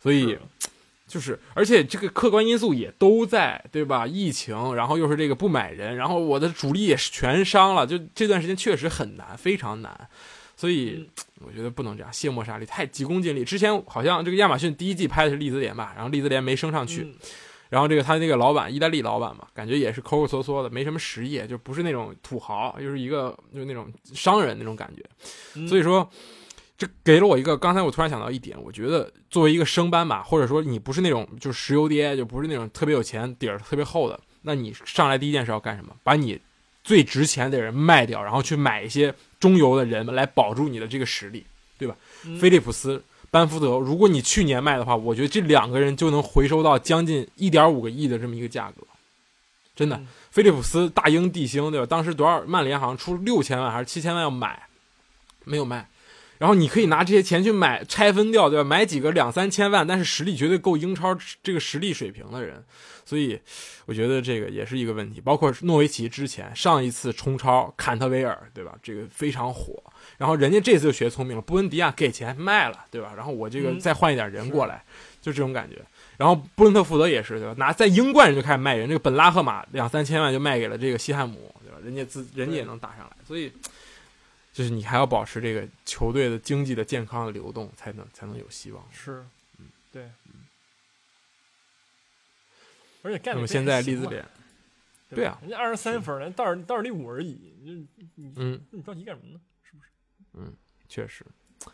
[0.00, 0.38] 所以
[1.06, 4.06] 就是，而且这个客观因素也都在，对吧？
[4.06, 10.08] 疫情，然后又是这个不买人，然后我的主力也是全伤了，就这段时间确实很难，非常难。
[10.56, 11.08] 所以
[11.40, 13.44] 我觉得不能这样，卸磨杀驴，太急功近利。
[13.44, 17.14] 之前好像这个亚马逊第一季拍的是利兹联吧，然后利兹联没升上去，嗯
[17.74, 25.02] 然后这个他那个老板，意大利老板嘛，感觉也是抠抠搜搜的，没什么实业，就不是那种土豪，就是一个就是那种商人那种感觉。
[25.56, 26.08] 嗯所以说，
[26.78, 35.96] 这给了我一个，刚才我突然想到一点，我觉得作为一个升班马，或者说你不是那种就是石油爹，就不是那种特别有钱底儿特别厚的，那你上来第一件事要干什么？
[36.04, 36.40] 把你
[36.84, 41.44] 最值钱的人卖掉，然后去买一些中游的人来保住你的这个实力，
[41.76, 41.96] 对吧？
[42.24, 43.02] 嗯菲利普斯、
[43.34, 48.86] 班福德，如果你去年卖的话，我觉得这两个人就能回收到将近一点五个亿的这么一个价格，
[49.74, 49.96] 真的。
[49.96, 51.86] 嗯菲利普斯大英帝星，对吧？
[51.86, 52.42] 当时多少？
[52.44, 54.64] 曼联好像出六千万还是七千万要买，
[55.44, 55.88] 没有卖。
[56.38, 58.64] 然后你可以拿这些钱去买拆分掉，对吧？
[58.64, 62.64] 买几个两三千万，但是实力绝对够英超这个实力水平的人，
[63.04, 63.38] 所以
[63.86, 65.20] 我觉得这个也是一个问题。
[65.20, 68.74] 包括诺维奇之前上一次冲超坎特维尔，对吧？
[68.82, 69.80] 这个非常火。
[70.18, 73.12] 然后人家这次就学聪明了，布恩迪亚给钱卖了，对吧？
[73.16, 74.84] 然后我这个嗯再换一点人过来，
[75.20, 75.82] 就这种感觉。
[76.16, 77.54] 然后布伦特福德也是，对吧？
[77.58, 81.78] 拿在英冠人就开始卖人，这个本拉赫马两三千万就卖给了这个西汉姆，对吧？
[81.84, 83.52] 人家自人家也能打上来，所以
[84.52, 88.84] 就是你还要保持这个球队的经济的健康的流动，才能才能有希望。
[88.92, 89.24] 是，
[89.58, 90.46] 嗯对，嗯
[93.02, 94.24] 而且干的那么现在利兹联，
[95.10, 99.40] 对对啊人家二十三分呢，倒数倒数第五而已，你你嗯，你着急干什么呢？
[100.88, 101.24] 确实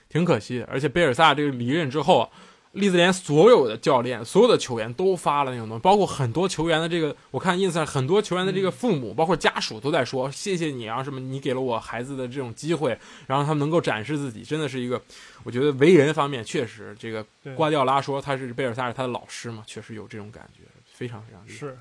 [0.09, 0.65] 挺可惜的。
[0.67, 2.31] 而且贝尔萨这个离任之后，
[2.73, 12.97] 利兹联所有的教练、所有的球员都发了那种东西，包括很多球员的这个，我看 ins 上很多球员的这个父母，包括家属都在说谢谢你啊，什么你给了我孩子的这种机会，
[13.27, 15.03] 然后他们能够展示自己，真的是一个，
[15.43, 21.59] 我觉得为人方面确实这个瓜迪奥拉说他是贝尔萨是他的老师嘛，确实有这种感觉，非常非常厉害。
[21.59, 21.77] 是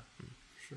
[0.68, 0.74] 是，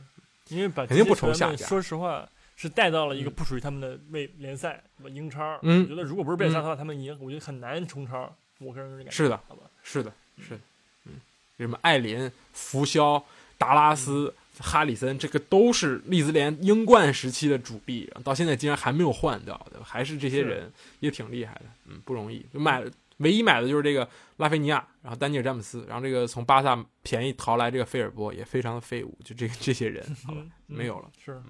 [0.50, 2.30] 因为把肯定不愁下家说实话，
[2.63, 5.60] 是带到了一个嗯不属于他们的位联赛、英超。
[5.62, 8.34] 嗯我觉得如果不是贝尔萨的话，他们赢，我觉得很难冲超。
[8.60, 9.12] 我个人是这感觉。
[9.12, 9.63] 是的好吧。
[9.84, 10.60] 是的，是的，
[11.06, 11.13] 嗯，
[11.58, 13.21] 什么艾林、福肖、
[13.58, 20.71] 达拉斯、哈里森，这个都是利兹联英冠时期的主力，到现在竟然还没有换掉的，还是这些人
[21.02, 22.45] 也挺厉害的，嗯，不容易。
[22.54, 22.82] 就买
[23.17, 31.41] 唯一买的就是这个拉菲尼亚，然后丹尼尔詹姆斯，然后这个从巴萨便宜淘来这个菲尔波也非常的废物，就这个这些人，好吧嗯，没有了，是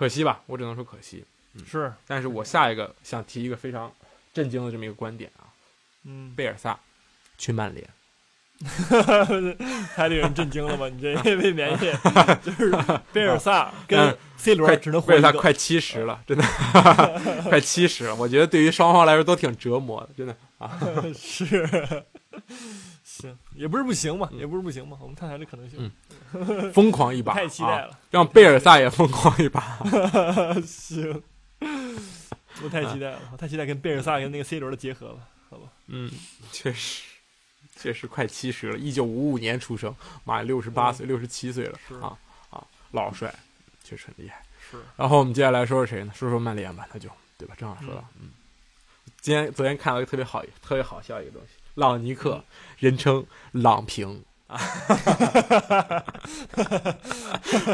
[0.00, 1.22] 可惜吧，我只能说可惜。
[1.70, 3.92] 是，但是我下一个想提一个非常
[4.32, 5.44] 震惊的这么一个观点啊，
[6.04, 6.80] 嗯，贝尔萨
[7.36, 7.86] 去曼联。
[9.94, 10.88] 太令人震惊了吧？
[10.88, 11.92] 你这 未联系
[12.42, 12.74] 就是
[13.12, 15.02] 贝尔萨跟嗯 C 罗只能。
[15.02, 16.44] 贝尔萨快七十了，真的
[17.50, 18.14] 快七十了。
[18.14, 20.80] 我觉得对于双方来说都挺折磨的，真的啊。
[21.14, 22.04] 是，
[23.18, 24.96] 行，也不是不行嘛，也不是不行嘛。
[25.00, 25.90] 我们看看这可能性。
[26.72, 29.78] 疯狂一把，太期待啊，了，让贝尔萨也疯狂一把。
[30.64, 31.22] 行，
[32.62, 35.68] 我太期待了，我太期待跟贝尔萨跟那个 C 罗的结合了，好吧？
[35.88, 36.10] 嗯，
[36.52, 37.02] 确实，
[37.76, 38.78] 确实快七十了。
[38.78, 39.94] 一九五五年出生，
[40.24, 42.16] 妈呀，六十八岁、六十七岁了是啊
[42.50, 43.34] 啊，老帅，
[43.82, 44.40] 确实很厉害。
[44.70, 46.12] 是，然后我们接下来说说谁呢？
[46.14, 47.56] 说说曼联吧，那就对吧？
[47.58, 48.30] 正好说到，嗯，
[49.20, 52.44] 今天昨天看到一个特别好、特别好笑一个东西，朗尼克，
[52.78, 54.22] 人称朗平。
[54.50, 54.60] 啊，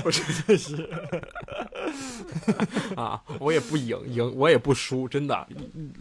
[0.05, 0.89] 我真的是
[2.95, 3.21] 啊！
[3.41, 5.49] 我也不赢，赢我也不输，真的。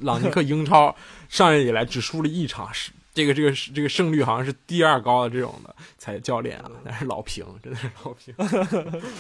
[0.01, 0.93] 朗尼克英超
[1.29, 8.35] 上任以来只输了一场，是这个这个这个胜率好像是第二高的这种的才教练啊，但是老平，真的是老平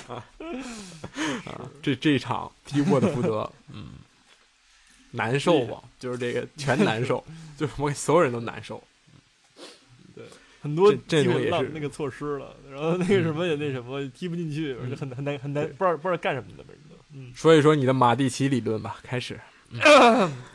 [0.09, 0.21] 啊
[1.47, 1.65] 啊！
[1.81, 3.85] 这这一场踢沃特福德，嗯，
[5.15, 7.23] 难受吧，就是这个全难受，
[7.57, 8.83] 就是我给所有人都难受。
[10.15, 10.23] 对
[10.61, 11.71] 很多这这基种也是。
[11.73, 16.63] 那个措施了，然后那个什么也那什么踢不进去，而且很很难很难，不知道不知道干什么的，
[17.33, 19.39] 说一说你的马蒂奇理论吧，开始。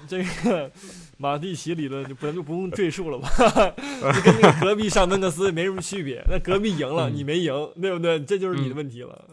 [0.09, 0.71] 这个
[1.23, 3.29] 马蒂奇理论就不就不用赘述了吧？
[3.37, 6.25] 就跟那个隔壁上温克斯没什么区别。
[6.27, 8.19] 那隔壁赢了，嗯你没赢，对不对？
[8.25, 9.27] 这就是你的问题了。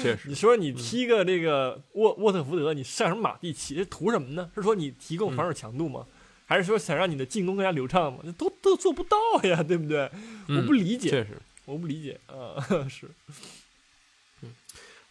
[0.00, 3.74] 确实你，说你踢个这个沃沃特福德，你上什么马蒂奇？
[3.74, 4.48] 这图什么呢？
[4.54, 6.06] 是说你提供防守强度吗？
[6.46, 8.20] 还是说想让你的进攻更加流畅吗？
[8.22, 10.08] 这都都做不到呀，对不对？
[10.46, 11.30] 我不嗯理解，确实
[11.64, 13.08] 我不理解啊， 是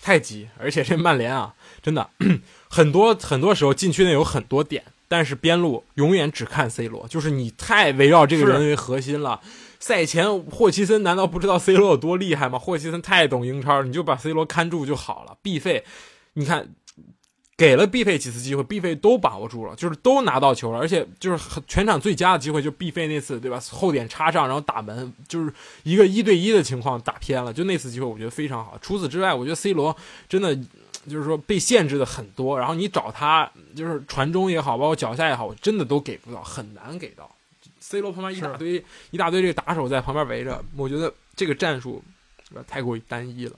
[0.01, 2.09] 太急，而且这曼联啊，真的
[2.69, 9.39] 很多很多时候禁区内有很多点，但是边路永远只看 C 罗，就是你太围绕这个人为核心了。
[9.79, 12.57] 赛前霍奇森难道不知道 C 罗有多厉害吗？
[12.57, 15.37] 霍奇森太懂英超，你就把 C 罗看住就好了。
[15.41, 15.83] 毕费，
[16.33, 16.69] 你看。
[17.59, 23.59] 给了毕费几次机会，毕费都把握住了，就是都拿到球了，而且就是全场最佳的机会，就毕费那次，对吧？
[23.71, 28.77] 后点插上，然后打门，就是一个一对一的情况打偏了，就那次机会我觉得非常好。
[28.79, 29.97] 除此之外，我觉得 C 罗
[30.29, 30.55] 真的
[31.09, 37.29] 就是说被限制的很多，然后你找他就是传中也好，包括脚下也好，我真的都给不到，很难给到。
[37.79, 42.03] C 罗旁边一大堆一大堆这个打手在旁边围着，我觉得这个战术
[42.67, 43.53] 太过于单一了。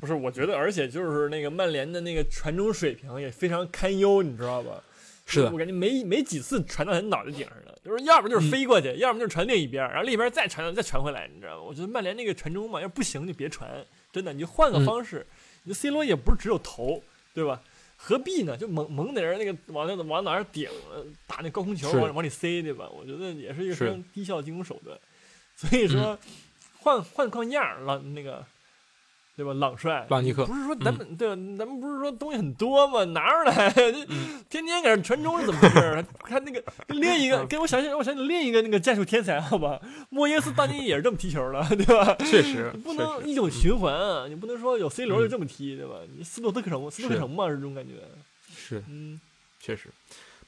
[0.00, 0.14] 不是？
[0.14, 4.82] 我觉得，而且就是那个曼联的那个传中水平也非常堪忧，你知道吧？
[5.28, 11.62] 是的我感觉没没几次传到他脑袋顶上的，就是要么就是飞过去，要么就是传另一边，然后另一边再传再传回来，你知道吗？
[11.62, 13.68] 我觉得曼联那个传中嘛，要不行就别传，
[14.12, 15.26] 真的，你就换个方式。
[15.66, 17.02] 你 C 罗也不是只有头，
[17.34, 17.60] 对吧？
[17.96, 18.56] 何必呢？
[18.56, 22.88] 就猛猛在那个往那往哪儿顶，呃打那高空球往往里塞，对吧？
[22.88, 24.98] 我觉得也是一个非常低效的进攻手段。
[25.54, 26.18] 所以说，
[26.78, 28.44] 换换换样儿了，那个。
[29.36, 29.52] 对吧？
[29.52, 31.34] 朗帅，朗尼克不是说咱们、对吧？
[31.58, 33.04] 咱们不是说东西很多吗？
[33.04, 33.92] 拿出来，这
[34.48, 36.04] 天天搁这传中是怎么回事儿？
[36.24, 39.78] 看那个另一个，嗯给我想想，让我想起另一个那个战术天才，好吧？
[40.08, 42.16] 莫耶斯当年也是这么踢球的，对吧？
[42.20, 44.26] 确实， 不能一种循环啊！
[44.26, 45.96] 你不能说有 C 罗就这么踢，对吧？
[46.16, 47.92] 你斯诺特克城，斯诺克是城嘛是这种感觉。
[48.56, 49.20] 是嗯，
[49.60, 49.90] 确实，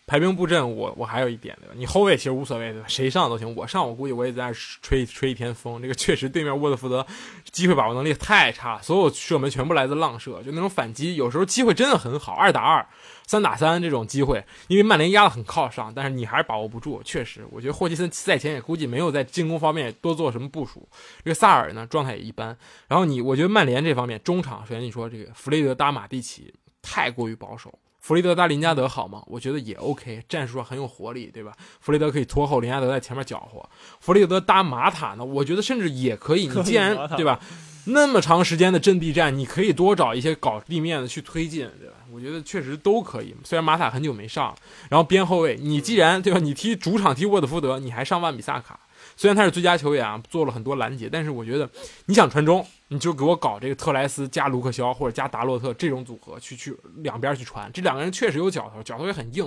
[0.08, 1.74] 排兵布阵我，我还有一点对吧？
[1.76, 2.88] 你后卫其实无所谓对吧？
[2.88, 5.82] 谁上都行，我上我估计我也在那吹吹一天风。
[5.82, 7.06] 这个确实对面沃特福德
[7.52, 12.86] 机会把握能力太差，所有射门全部来自浪射，就那种反击，有时候机会真的很好，二打二、
[13.26, 17.02] 三打三这种机会，因为曼联压得很靠上，但是你还是把握不住。
[17.04, 20.88] 确实，我觉得霍奇森赛前也估计没有在进攻方面多做什么部署。
[21.22, 22.56] 这个萨尔呢状态也一般，
[22.88, 27.78] 然后你我觉得曼联这方面中场，首先你说这个弗雷德搭马蒂奇太过于保守。
[28.00, 29.22] 弗雷德搭林加德好吗？
[29.26, 31.52] 我觉得也 OK，战术上很有活力，对吧？
[31.80, 33.68] 弗雷德可以拖后，林加德在前面搅和。
[34.00, 35.24] 弗雷德搭马塔呢？
[35.24, 36.46] 我觉得甚至也可以。
[36.46, 37.38] 你既然对吧，
[37.86, 41.94] 那么长时间的阵地战，你可以多找一些搞地面的去推进，对吧？
[42.10, 43.34] 我觉得确实都可以。
[43.44, 44.56] 虽然马塔很久没上，
[44.88, 48.78] 然后边后卫，你既然对吧，你踢主场踢沃特福德，你还上万比萨卡，
[49.18, 51.68] 虽然他是最佳球员啊，做了很多拦截，但是我觉得
[52.06, 59.44] 你想传中，你就给我搞这个特莱斯加卢克肖或者加达洛特这种组合去去两边去传，这两个人确实有脚头，脚头也很硬，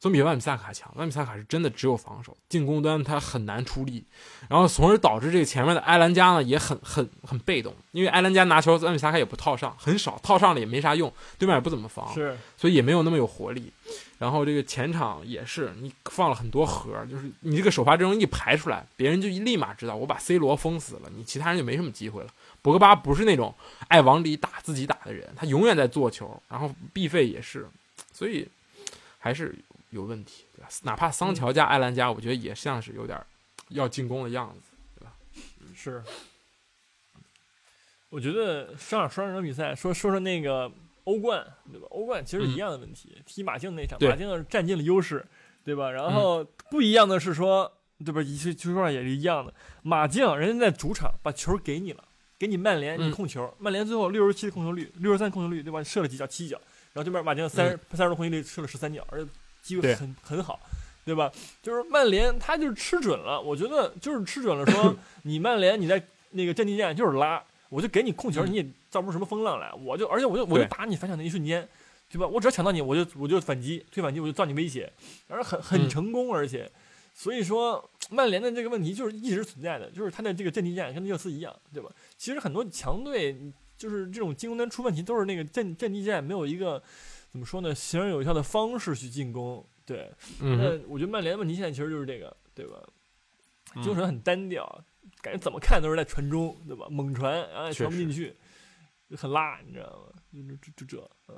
[0.00, 0.90] 总比万比萨卡强。
[0.96, 4.04] 万比萨卡是真的只有防守，进攻端他很难出力，
[4.48, 13.72] 然后从而导致这个前面的埃兰加呢也很很很被动，因为埃兰加拿球，万比萨卡也不套上，很少套上了也没啥用，对面也不怎么防，是所以也没有那么有活力。
[14.18, 22.28] 然后这个前场也是，你放了很多盒，就是你这个首发阵容一排出来，别人就立马知道我把 C 罗封死了，你其他人就没什么机会了。
[22.60, 23.54] 博格巴不是那种
[23.86, 27.68] 爱往里打自己打的人，他永远在做球，然后毕费也是，
[28.12, 28.48] 所以
[29.20, 29.54] 还是
[29.90, 30.68] 有问题，对吧？
[30.82, 33.18] 哪怕桑乔加埃兰加，我觉得也像是有点
[33.68, 34.76] 要进攻的样子。
[34.98, 35.14] 对吧
[35.74, 36.02] 是，
[38.10, 40.70] 我觉得上场双人比赛，说说说那个
[41.04, 41.86] 欧冠，对吧？
[41.90, 45.24] 欧冠其实一样的问题，踢马竞那场，马竞占尽了优势，
[45.64, 45.90] 对吧？
[45.90, 47.70] 然后不一样的是说，
[48.04, 48.20] 对吧？
[48.20, 52.04] 一些球上也是一样的，马竞人家在主场把球给你了，
[52.38, 55.82] 给你曼联，你嗯控球，曼联最后六十七的控球率，六十三控球率，对吧？
[55.82, 56.56] 射了几脚，七脚，
[56.92, 59.30] 然后对面马竞三十三十多控球率射了十三脚，而且
[59.68, 60.58] 机会很很好。
[61.04, 61.32] 对吧？
[61.62, 66.02] 就是曼联，他就是吃准了，我觉得就是吃准了， 说你曼联你在
[66.32, 71.66] 那个阵地战就是拉，我就给你控球，嗯你也造不出什么风浪来，我就而且我就我就打你反抢的一瞬间，
[72.12, 72.26] 对吧？
[72.26, 74.92] 我只要抢到你，我就我就反击，推反击，我就造你威胁，
[75.28, 76.70] 而很很嗯成功，而且，
[77.14, 81.88] 所以说曼联的这个问题就是一直存在的，就是他的这个阵地战跟热刺一样，对吧？
[82.18, 83.34] 其实很多强队
[83.78, 86.82] 就是这种进攻端出问题，都是那个阵阵地战没有一个
[87.30, 90.10] 怎么说呢，行而有效的方式去进攻，对。
[90.40, 92.76] 嗯，那我觉得曼联的问题现在其实就是这个，对吧？
[93.74, 94.82] 嗯精神很单调，
[95.20, 96.86] 感觉怎么看都是在传中，对吧？
[96.90, 98.34] 猛传，然后也传不进去，
[99.10, 100.20] 就很拉，你知道吗？
[100.32, 101.36] 就就就这，嗯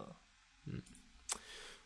[0.66, 0.83] 嗯，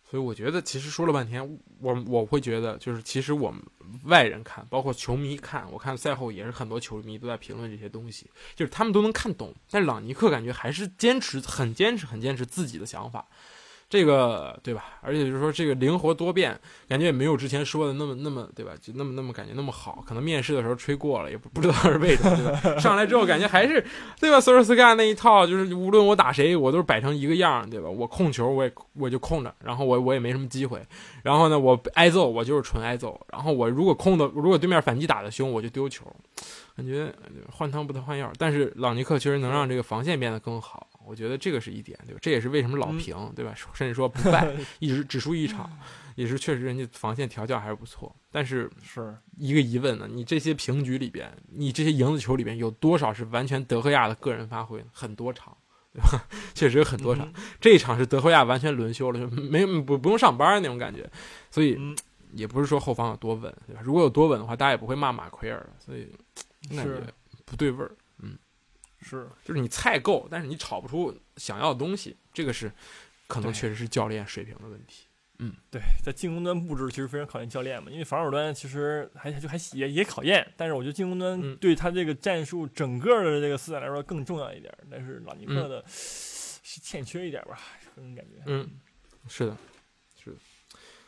[0.04, 3.62] 所以我觉得，其实说了半天，我我会觉得，就是其实我们
[4.04, 13.26] 外人看，包括球迷看，我看赛后也是很多球迷都在评论这些东西，就是他们都能看懂，但是朗尼克感觉还是坚持，很坚持，很坚持自己的想法。
[13.94, 14.86] 这个对吧？
[15.02, 18.72] 而且就是说，这个灵活多变，感觉也没有之前说的那么那么对吧？
[18.82, 20.02] 就那么那么感觉那么好。
[20.04, 22.78] 可能面试的时候吹过了，也不不知道是为什么，对吧？
[22.82, 23.86] 上来之后感觉还是
[24.18, 24.40] 对吧？
[24.40, 27.88] 索尔斯克亚那一套，就是无论我打谁，我都是摆成一个样，对吧？
[27.88, 30.82] 我控球，我也我就控着，然后我我也没什么机会。
[31.22, 33.20] 然后呢，我挨揍，我就是纯挨揍。
[33.30, 36.04] 然后我如果控的，如果对面反击打的凶，我就丢球。
[36.76, 38.32] 感觉呃换汤不带换药。
[38.38, 42.18] 但是朗尼克确实能让这个防线变得更好，我觉得这个是一点，对吧？
[42.22, 43.54] 这也是为什么老嗯平，对吧？
[43.74, 44.48] 甚至说不败，
[44.80, 45.70] 一直只输一场，
[46.14, 48.14] 也是确实人家防线调教还是不错。
[48.30, 54.86] 但是是一个疑问呢，你这些平局里边，你这些赢的球里边有多少是完全德赫亚的个人发挥呢？
[54.92, 55.56] 很多场。
[55.96, 56.26] 对吧？
[56.54, 61.08] 确实有很多场，嗯这一场是德赫亚完全轮休了，就没不不用上班那种感觉，
[61.52, 61.96] 所以嗯
[62.32, 63.80] 也不是说后方有多稳，对吧？
[63.84, 66.10] 如果有多稳的话，大家也不会骂马奎尔了，所以
[66.70, 67.02] 是
[67.44, 67.96] 不对味儿。
[69.06, 72.72] 是，就是你菜够，但是你炒不出想要的东西，这个是
[73.26, 75.06] 可能确实是教练水平的问题。
[75.40, 87.58] 嗯对，在进攻端布置其实非常考验教练嘛，因为防守端其实还就还也也考验，但是我觉得进攻端嗯对他这个战术整个的这个思想来说更重要一点，但是朗尼克嗯的是欠缺一点吧，
[87.94, 88.70] 个人感觉，嗯，
[89.28, 89.56] 是的，
[90.16, 90.36] 是的。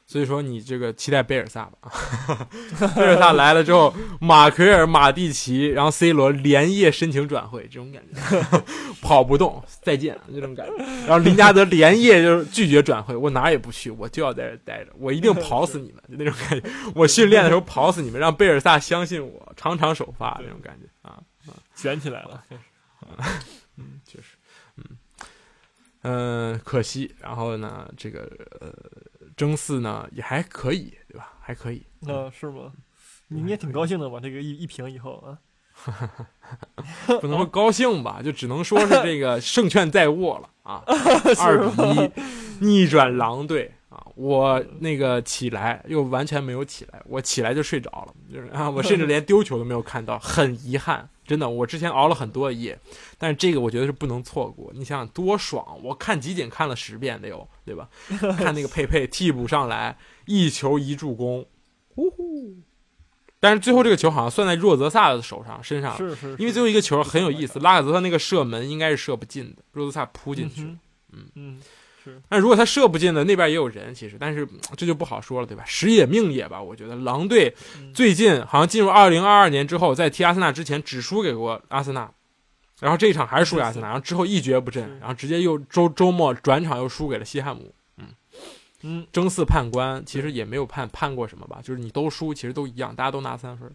[0.07, 1.91] 所以说你这个期待贝尔萨吧，
[2.95, 8.63] 贝尔萨来了之后，马奎尔、马蒂奇，然后 C 罗连夜申请转会，这种感觉，
[9.03, 10.77] 跑不动，再见这种感觉。
[11.07, 16.71] 然后林加德连夜就是拒绝转会，我哪儿也不去，我就要在这待着，我一定跑死你们，就那种感觉。
[16.95, 21.21] 我训练的时候跑死你们，让贝尔萨相信我，场场首发那种感觉啊。
[21.75, 22.43] 卷起来了，
[23.77, 24.37] 嗯，确实，
[24.77, 24.85] 嗯，
[26.03, 27.15] 嗯、可惜。
[27.21, 28.21] 然后呢，这个
[28.61, 28.73] 呃，
[29.37, 31.33] 争四呢也还可以，对吧？
[31.41, 31.83] 还可以。
[32.01, 32.73] 那是吗？
[33.29, 34.19] 你你也挺高兴的吧？
[34.23, 35.39] 这个一一平以后啊，
[37.21, 40.83] 不能说高兴吧，就只能说是这个胜券在握了啊，
[41.41, 41.83] 二比
[42.61, 44.05] 一逆转狼队啊！
[44.15, 52.79] 我那个起来又完全没有起来，我起来就睡着了，就是啊，我甚至连丢球都没有看到，很遗憾，真的，我之前熬了很多夜，
[53.19, 54.71] 但是这个我觉得是不能错过。
[54.75, 57.89] 你想想多爽，我看集锦看了十遍得有，对吧？
[58.39, 61.47] 看那个佩佩替补上来，一球一助攻，
[61.95, 62.57] 呼呼！
[63.39, 65.97] 但是最后这个球好像算在若泽萨的手上身上了。
[65.99, 70.71] 是是，因为最后一个球很有意思，拉卡泽特那个射门应该是射不进的，若泽萨扑进去了。
[71.13, 71.61] 嗯嗯，
[72.11, 72.21] 是。
[72.29, 75.65] 但如果他射不进的，那边也有人，其实，但是嗯这就不好说了，对吧？
[75.67, 77.93] 时也命也吧，我觉得狼队嗯。
[77.93, 82.11] 最近好像进入二零二二年之后，在踢阿森纳之前只输给过阿森纳，
[82.81, 87.75] 然后这一场还是输给阿森纳，然后之后一蹶不振，然后直接又周周末转场又输给了西汉姆。
[88.83, 89.05] 嗯。
[89.11, 93.69] 争四判官其实也没有判判过什么吧，就是你都输，其实都一样，大家都拿三分。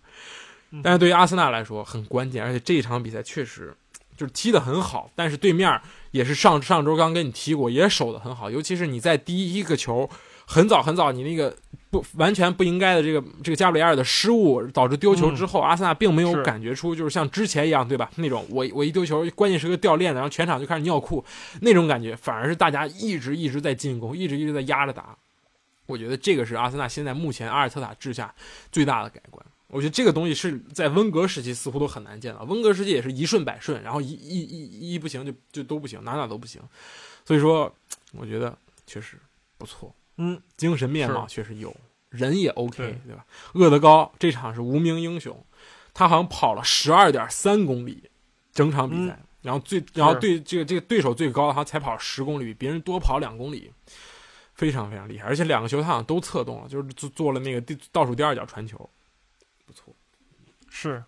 [0.70, 0.82] 嗯。
[0.82, 3.76] 但是对于阿森纳来说很关键，而且这一场比赛确实
[4.16, 10.10] 就是踢得很好，但是对面也是上上周刚跟你提过，也守得很好，尤其是你在第一个球
[10.46, 11.56] 很早很早，你那个
[11.90, 18.10] 不完全不应该的这个这个加布里埃尔的失误导致丢球之后，阿森纳并没有感觉出就是像之前一样，对吧？
[18.16, 21.24] 那种我我一丢球，关键时刻掉链子，然后全场就开始尿裤
[21.62, 25.16] 那种感觉，反而是大家一直一直在进攻，一直一直在压着打。
[25.86, 28.34] 我觉得这个是阿森纳现在目前阿尔特塔治下
[28.72, 29.46] 最大的改观。
[29.72, 36.62] 我觉得这个东西是在温格时期似乎都很难见到，温格时期也是一顺百顺，然后一一一一不行就就都不行，哪哪都不行。
[37.26, 37.74] 所以说，
[38.12, 39.18] 我觉得确实
[39.58, 41.76] 不错，嗯，精神面貌确实有，
[42.10, 43.26] 人也 OK，对对吧？
[43.54, 45.44] 厄德高这场是无名英雄，
[45.94, 48.04] 他好像跑了十二点三公里，
[48.54, 53.72] 整场比赛，嗯然后最然后对这个这个对手最高，好像才跑十公里，比别人多跑两公里，
[54.54, 55.26] 非常非常厉害。
[55.26, 58.88] 而且两个球他好像都策动了，就是做做了那个第倒数第二脚传球，
[59.72, 59.96] 不错。
[60.70, 61.02] 是。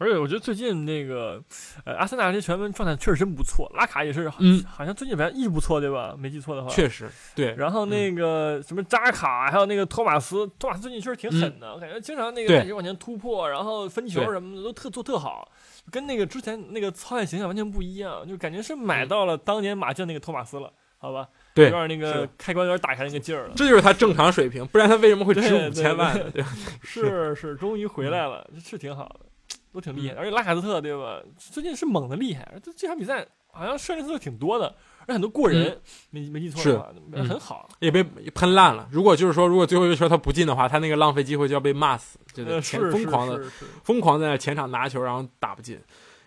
[0.00, 1.42] 而且我觉得最近那个，
[1.84, 6.14] 呃，阿森纳这些球员们状态确实真不错，拉卡也是，嗯，好像最近表现一直不错，对吧？
[6.16, 6.70] 没记错的话。
[6.70, 7.52] 确实对。
[7.56, 15.50] 然后那个什么扎卡，还有那个托马斯，托马斯最近确实挺狠的，我感觉经常那个一直往前突破，然后分球什么的都特做特好，
[15.90, 21.28] 跟那个之前那个操练形象完全不一样，就感觉是买嗯到了当年马竞那个托马斯了，好吧？
[21.58, 23.52] 对有点那个开关有点打开那个劲儿了。
[23.56, 26.16] 这就是他正常水平，不然他为什么会值对五千万？
[26.82, 29.26] 是是，终于回来了，嗯是挺好的，
[29.72, 30.14] 都挺厉害。
[30.14, 31.20] 而且拉卡泽特对吧？
[31.36, 34.74] 最近是猛的厉害，这这场比赛好像射门次数挺多的，
[35.06, 35.78] 很多过人，
[36.10, 37.68] 没没记错的话，嗯很好。
[37.80, 38.02] 也被
[38.34, 38.88] 喷烂了。
[38.92, 43.42] 如果就是说，如果最后一个球他不进的话，他那个浪费机会就要被骂死，就呃，是前疯狂的
[43.82, 45.80] 疯狂在前场拿球，然后打不进。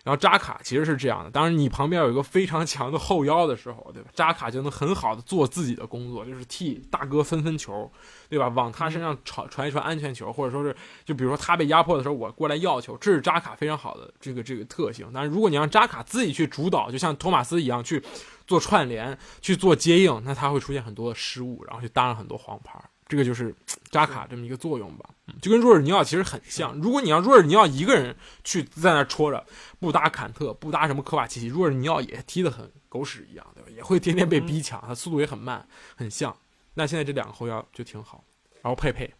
[0.04, 4.10] 然后扎卡其实是这样的，当然你旁边有一个非常强的后腰的时候，对吧？
[4.14, 7.88] 扎卡就能很好的做自己的工作，就是替大哥分分球，
[8.28, 8.48] 对吧？
[8.48, 10.74] 往他身上传传一传安全球，或者说是
[11.04, 15.08] 就比如说他被压迫的时候，我过来要球，这是扎卡非常好的这个这个特性。
[15.14, 18.02] 但是如果你让扎卡自己去主导，就像托马斯一样去
[18.46, 22.82] 做串联、去做接应，那他会出现很多的失误，然后去搭上很多黄牌。
[23.12, 23.54] 这个就是
[23.90, 26.72] 扎卡这么一个作用吧，嗯就跟若尔尼奥其实很像。
[26.80, 29.44] 如果你让若尔尼奥一个人去在那戳着，
[29.78, 33.68] 不搭坎特，不搭什么科瓦奇奇，若尔尼奥也踢得很狗屎一样，对吧？
[33.76, 35.62] 也会天天被逼抢，他速度也很慢，
[35.94, 36.34] 很像。
[36.72, 38.24] 那现在这两个后腰就挺好，
[38.62, 39.12] 然后佩佩，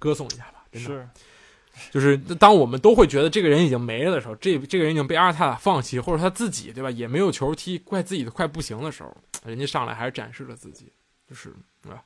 [0.00, 0.88] 歌颂一下吧，真的。
[0.88, 1.08] 是，
[1.92, 10.92] 就是当我们都会觉得这个人已经没了的时候，这这个人已经被阿尔塔塔放弃，或者他自己对吧，也没有球踢，怪自己的快不行的时候，人家上来还是展示了自己，
[11.30, 12.02] 就是对吧？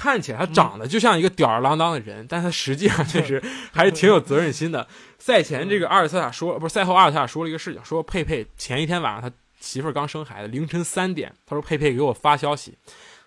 [0.00, 3.38] 看起来他长得就像一个吊儿郎当的人，但他实际上确实
[3.70, 4.88] 还是挺有责任心的。
[5.18, 9.30] 赛前这个阿尔特塔说，不是赛后阿尔特塔说了一个事情，说佩佩前一天晚上他
[9.60, 12.78] 媳妇儿刚生孩子，凌晨三点，他说佩佩给我发消息，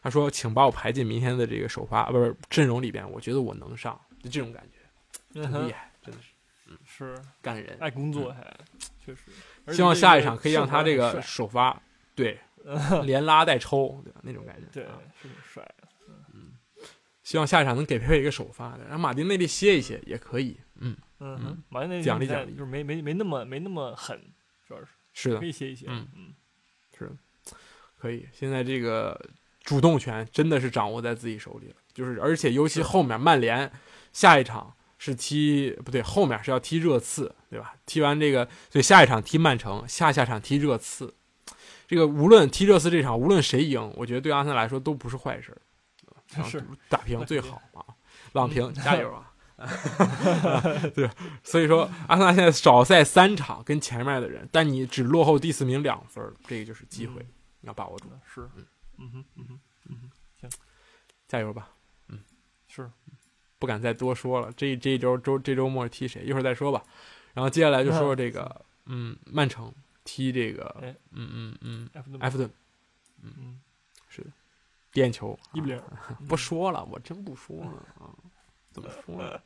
[0.02, 4.64] 他说请把我排进明天的这个首发，不是阵容里边，我觉得我能上，就这种感
[5.34, 6.30] 觉，很厉害，真的是
[6.72, 7.78] 嗯是感人。
[7.80, 8.52] 爱工作还
[9.06, 9.22] 确实。
[9.72, 11.80] 希望下一场可以让他这个首发，
[12.16, 12.40] 对，
[13.06, 14.20] 连拉带抽，对吧？
[14.24, 14.68] 那种感觉。
[14.74, 15.73] 对啊是挺帅的。
[17.24, 20.58] 希望下一场能给佩佩一个首发的，让马丁内利歇一歇也可以。
[20.76, 24.22] 嗯，嗯，马丁内利奖励奖励就是没没没那么没那么狠，
[24.68, 25.86] 主要是是的可，以歇一歇。
[25.88, 26.34] 嗯嗯，
[26.98, 27.16] 是的，
[27.98, 28.28] 可以。
[28.34, 29.20] 现在这个
[29.62, 33.72] 主动权真的是掌握在自己手里了，就是而且尤其后面曼联
[34.12, 37.76] 下一场是踢不对，后面是要踢热刺，对吧？
[37.86, 41.14] 踢完这个，所以下一场踢曼城，下下场踢热刺。
[41.88, 45.58] 这个无论踢热刺这场，无论谁赢，我觉得对阿森纳来说都不是坏事儿。
[46.44, 47.86] 是打平最好啊，
[48.32, 49.30] 朗平加油啊！
[50.96, 51.10] 对，
[51.44, 57.26] 所以说阿森纳现在少赛三场跟前面的人，但你只落后第四名两分，这个就是机会，
[57.62, 58.50] 你要把握住，是，
[58.98, 59.46] 嗯哼嗯
[60.42, 60.50] 哼，
[61.28, 61.70] 加油吧！
[62.08, 62.20] 嗯
[62.68, 62.90] 是
[63.60, 66.84] 不敢再多说了，这这一周周这周末踢谁，一会儿再说吧。
[67.34, 69.74] 然后接下来就说说这个，嗯，曼城
[70.04, 72.52] 踢这个，哎嗯嗯嗯，埃弗顿埃弗顿
[73.22, 73.60] 嗯
[74.94, 75.38] 点球。
[75.54, 75.78] 一比零。
[75.80, 75.84] 啊，
[76.30, 78.08] 不说了，我真不说了啊，
[78.72, 79.40] 怎么说呢？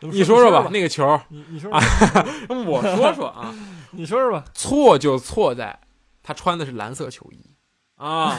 [0.00, 1.80] 你说说吧，那个球，你你说啊
[2.48, 3.54] 说我说说啊。
[3.92, 5.78] 你说说吧，错就错在
[6.22, 7.52] 他穿的是蓝色球衣。
[7.96, 8.36] 啊，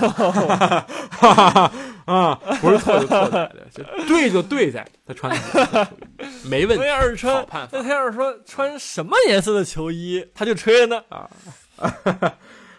[2.05, 11.03] 啊，不是错就错在，就对就对在他穿的是蓝色球衣，没问题，要是穿好判那他要是说穿什么颜色的球衣，他就吹了呢。
[11.09, 11.27] 啊。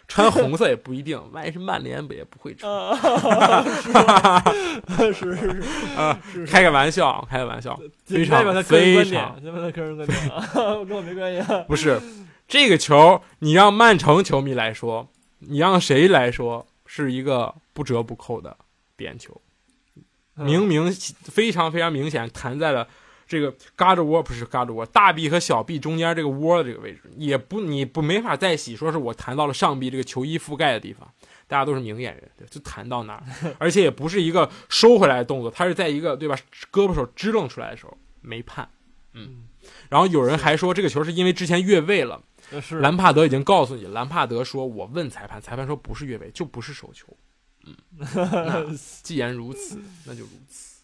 [0.09, 2.73] 穿红色也不一定，万一是曼联，不也不会穿。
[2.73, 2.91] 啊，
[4.97, 5.63] 是是
[6.33, 8.63] 是开个玩笑，开个玩笑，非常非常
[9.05, 9.13] 点，
[9.45, 10.49] 代表他个人观点啊，
[10.89, 11.63] 跟我没关系啊。
[11.69, 12.01] 不是
[12.49, 15.07] 这个球，你让曼城球迷来说，
[15.41, 18.57] 你让谁来说是一个不折不扣的
[18.97, 19.39] 点球，
[20.37, 20.91] 嗯明明
[21.25, 22.89] 非常非常明显弹在了。
[23.29, 31.07] 这个嘎吱窝不是嘎吱窝，大臂和小臂中间这个窝的这个位置，也不你不没法再洗，说是我弹到了上臂这个球衣覆盖的地方，
[31.47, 33.23] 大家都是明眼人，对，就弹到那儿，
[33.61, 36.35] 而且也不是一个收回来的动作，它是在一个对吧，
[36.73, 38.67] 胳膊手支棱出来的时候没判，
[39.13, 39.45] 嗯，
[39.91, 42.81] 然后有人还说这个球是因为之前越位了，呃是。
[42.81, 47.07] 兰帕德已经告诉你，兰帕德说我问裁判，裁判说不是越位，就不是手球，
[47.67, 48.65] 嗯， 那
[49.03, 50.78] 既然如此，那就如此。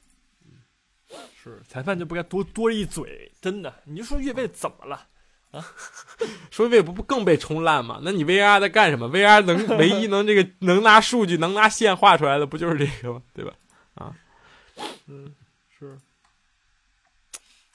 [1.51, 5.07] 是裁判就不该多多一嘴，真的，你就说越位怎么了
[5.51, 5.65] 啊？
[6.51, 8.01] 说越位不不更被冲烂吗？
[8.03, 13.23] 那你 VAR 在干什么？VAR 能唯一能这个能拿数据能拿线画出来的不就是这个吗？
[13.35, 13.55] 对吧？
[13.95, 14.17] 啊
[15.07, 15.35] 嗯，
[15.79, 15.99] 是。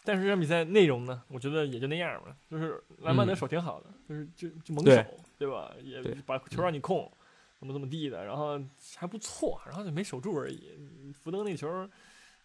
[0.04, 2.36] 但是这场比赛内容呢，我觉得也就那样吧。
[2.50, 5.06] 就是兰帕德嗯手挺好的，就是就就猛对手，
[5.38, 5.72] 对吧？
[5.84, 7.12] 也把球让你控，
[7.60, 8.60] 怎么怎么地的，然后
[8.96, 10.72] 还不错，然后就没守住而已。
[11.14, 11.88] 福登那球，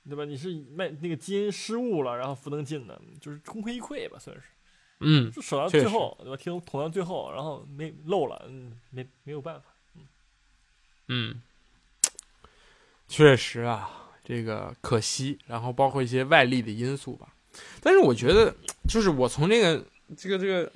[0.09, 0.24] 对吧？
[0.24, 4.42] 你是卖那个基因失误了，然后福登进的，就是功亏一篑吧，算是。
[5.00, 6.36] 嗯，就守到最后，对吧？
[6.36, 9.66] 听捅到最后，然后没漏了，嗯，没没有办法。
[11.09, 11.42] 嗯，
[13.09, 13.90] 确实啊，
[14.24, 17.34] 这个可惜，然后包括一些外力的因素吧。
[17.82, 18.55] 但是我觉得，
[18.88, 19.84] 就是我从这个
[20.16, 20.72] 这个这个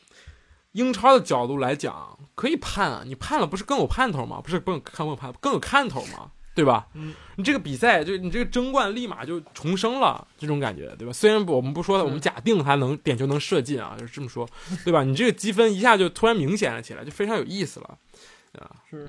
[0.72, 4.40] 英超的角度来讲，可以判啊，你判了不是更有盼头吗？
[4.42, 6.32] 不是更更有盼，更有看头吗？
[6.58, 6.88] 对吧？
[6.94, 11.12] 嗯，你这个比赛就你这个争冠立马就重生了，这种感觉，对吧？
[11.12, 14.44] 虽然我们不说是我们假定他能点球能射进啊，就是这么说，
[14.84, 15.04] 对吧？
[15.04, 17.96] 你这个积分一下就突然明显了起来，就非常有意思了，
[18.58, 19.08] 啊，是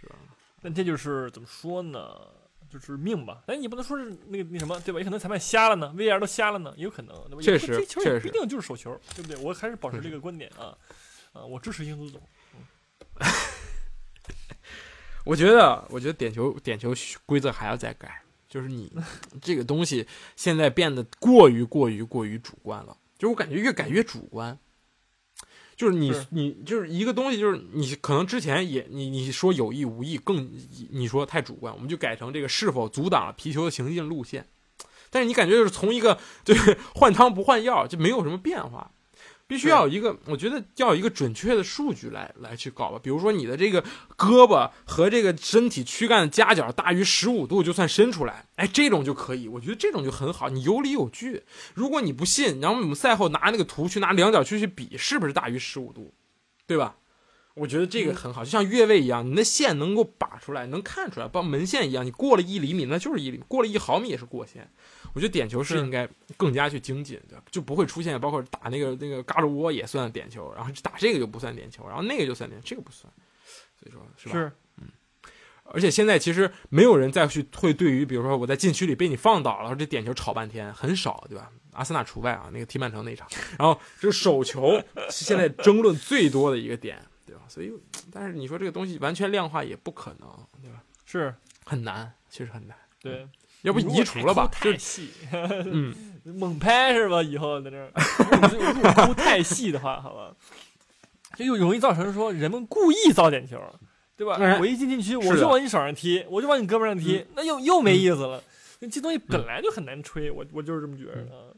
[0.00, 0.16] 是吧？
[0.62, 2.08] 但这就是怎么说呢？
[2.72, 3.42] 就是命吧。
[3.46, 4.98] 但你不能说是那个那什么，对吧？
[4.98, 7.42] 也可能裁判瞎了呢，VR 都瞎了呢，也有可能，对吧？
[7.42, 9.36] 确实这球确实也不一定就是手球，对不对？
[9.42, 10.72] 我还是保持这个 观点啊。
[11.34, 12.20] 啊，我支持英足总。
[15.28, 16.94] 我觉得，我觉得点球点球
[17.26, 18.90] 规则还要再改，就是你
[19.42, 20.06] 这个东西
[20.36, 24.58] 现在变得过于过于过于主观了，就是我感觉越改越主观。
[25.76, 30.50] 就是你是你就是一个东西，就是你可能之前也你你说有意无意，更
[30.90, 34.48] 你说太主观，我们就改成这个是否阻挡了皮球的行进路线。
[35.10, 36.56] 但是你感觉就是从一个对
[36.94, 38.90] 换汤不换药，就没有什么变化。
[39.48, 43.00] 必须要有一个，我觉得要有一个准确的数据来来去搞吧。
[43.02, 43.82] 比如说你的这个
[44.16, 49.48] 胳膊和这个身体躯干的夹角大于十五度就算伸出来，哎，这种就可以。
[49.48, 51.44] 我觉得这种就很好，你有理有据。
[51.72, 56.12] 如果你不信，然后我们赛后拿那个图去拿量角去去比，是不是大于十五度，
[56.66, 56.96] 对吧？
[57.54, 64.70] 我觉得这个很好，就像越位一样，你的线能够把出来，能看出来，包括门线一样，你过了一厘米那就是一厘米，过了一毫米也是过线。
[65.18, 67.42] 我觉得点球是是应该更加去精进，对吧？
[67.50, 73.12] 就不会出现包括打那个那个嘎吱窝也算点球，然后打这个就不算点球，然后那个就算点，这个不算。
[73.80, 74.32] 所以说，是吧？
[74.32, 74.52] 是
[75.64, 81.50] 而且现在其实没有人再去会对于，比如说我在禁区里被你放倒了，这点球吵半天，很少，对吧？
[81.72, 83.28] 阿森纳除外啊，那个踢曼城那场。
[83.58, 87.42] 然后这个手球是现在争论最多的一个点，对吧？
[87.48, 87.72] 所以，
[88.12, 90.82] 但是你说这个东西完全量化也不可能，对吧？
[91.04, 92.76] 是，很难，其实很难。
[93.00, 93.28] 对。
[93.62, 94.48] 要不移除了吧？
[94.60, 95.94] 就太细，嗯，
[96.24, 97.22] 猛拍是吧？
[97.22, 97.90] 以后在这儿，
[98.74, 100.34] 如果抠太细的话，好吧，
[101.36, 103.60] 就又容易造成说人们故意造点球，
[104.16, 104.36] 对吧？
[104.40, 108.42] 哎我一进禁区，我就往你手上踢，我就往你胳膊上踢，嗯那又又没意思了。
[108.90, 111.50] 这东西本来就很难吹，我我就是这么觉得啊。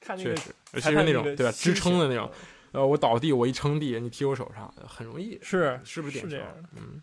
[0.00, 1.50] 看那个确实，尤其是那种对吧？
[1.52, 2.30] 支撑的那种，
[2.72, 6.48] 呃，我倒地，我一撑地，你踢我手上，很容易，是是不是点球是这样？
[6.76, 7.00] 嗯，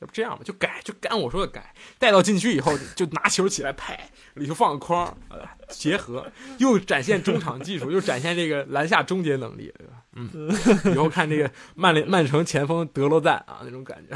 [0.00, 10.02] 要不这样吧，就改，就按我说的改，带到禁区以后就拿球起来拍，里头放个框，呃，结合，又展现中场技术，又展现这个篮下终结能力，对吧？
[10.12, 10.30] 嗯，
[10.92, 14.14] 以后看这个曼联曼城前锋德罗赞啊，那种感觉，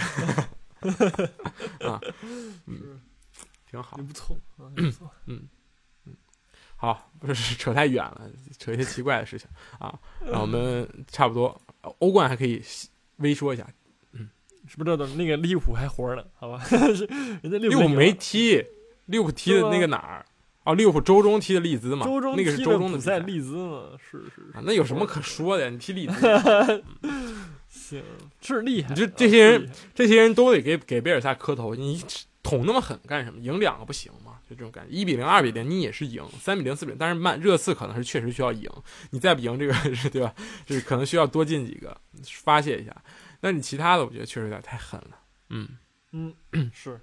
[1.88, 2.00] 啊，
[2.66, 3.00] 嗯，
[3.70, 4.02] 挺好也。
[4.02, 5.10] 不错，不错。
[6.80, 9.48] 好，不是扯太远了，扯一些奇怪的事情
[9.80, 9.98] 啊。
[10.20, 11.60] 那我们差不多，
[11.98, 12.62] 欧冠还可以
[13.16, 13.66] 微说一下。
[14.68, 15.06] 是不是的？
[15.16, 16.24] 那个利物浦还活着呢？
[16.36, 17.04] 好吧，是
[17.42, 18.62] 人家利物浦没踢，
[19.06, 20.24] 利物浦踢的那个哪儿？
[20.64, 25.70] 哦，利物浦周中踢的利兹嘛，周中那个是踢周中的比赛，利兹嘛，是是啊，那有什么可说的呀？
[25.70, 26.84] 你踢利兹，
[27.68, 28.02] 行，
[28.42, 28.90] 是厉害。
[28.90, 32.02] 你这啊这些人这些人都得给给贝尔萨磕头，你
[32.42, 33.40] 捅那么狠干什么？
[33.40, 34.32] 赢两个不行吗？
[34.48, 38.70] 就这种感觉，一比零、二比零，你也是赢；三比零、四比零，但是曼热刺可能是确实需要赢，
[39.10, 40.34] 你再不赢这个 是对吧？
[40.66, 41.98] 就是可能需要多进几个
[42.42, 42.94] 发泄一下。
[43.40, 45.20] 但你其他的，我觉得确实有点太狠了。
[45.50, 45.68] 嗯，
[46.12, 47.00] 嗯，是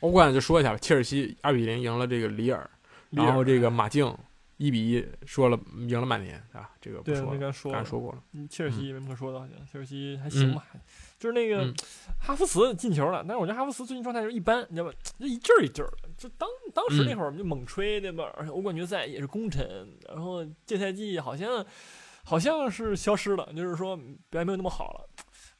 [0.00, 2.68] 欧冠就说一下吧，切尔西二比零赢了这个里尔，
[3.10, 4.16] 然后这个马竞
[4.56, 5.58] 一比一说了
[5.88, 8.22] 赢了曼联啊，这个不对，说了，刚说刚才说过了。
[8.32, 10.66] 嗯切尔西没什么可说的，好像切尔西还行吧，
[11.18, 11.74] 就是那个嗯
[12.18, 14.94] 哈弗茨进球了，但是我觉得哈弗茨最近状态就一般，你知道吧？
[15.18, 16.08] 就一阵儿一阵儿的。
[16.16, 18.24] 就当当时那嗯会儿我们就猛吹，对吧？
[18.36, 21.64] 而且欧冠决赛也是功臣，然后这赛季好像
[22.30, 25.08] 好像是消失了，就是说表现没有那么好了，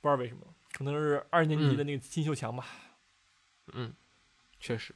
[0.01, 0.43] 不知道为什么，
[0.73, 2.65] 可能是二年级的那个金秀强吧。
[3.73, 3.93] 嗯，
[4.61, 4.95] 确实，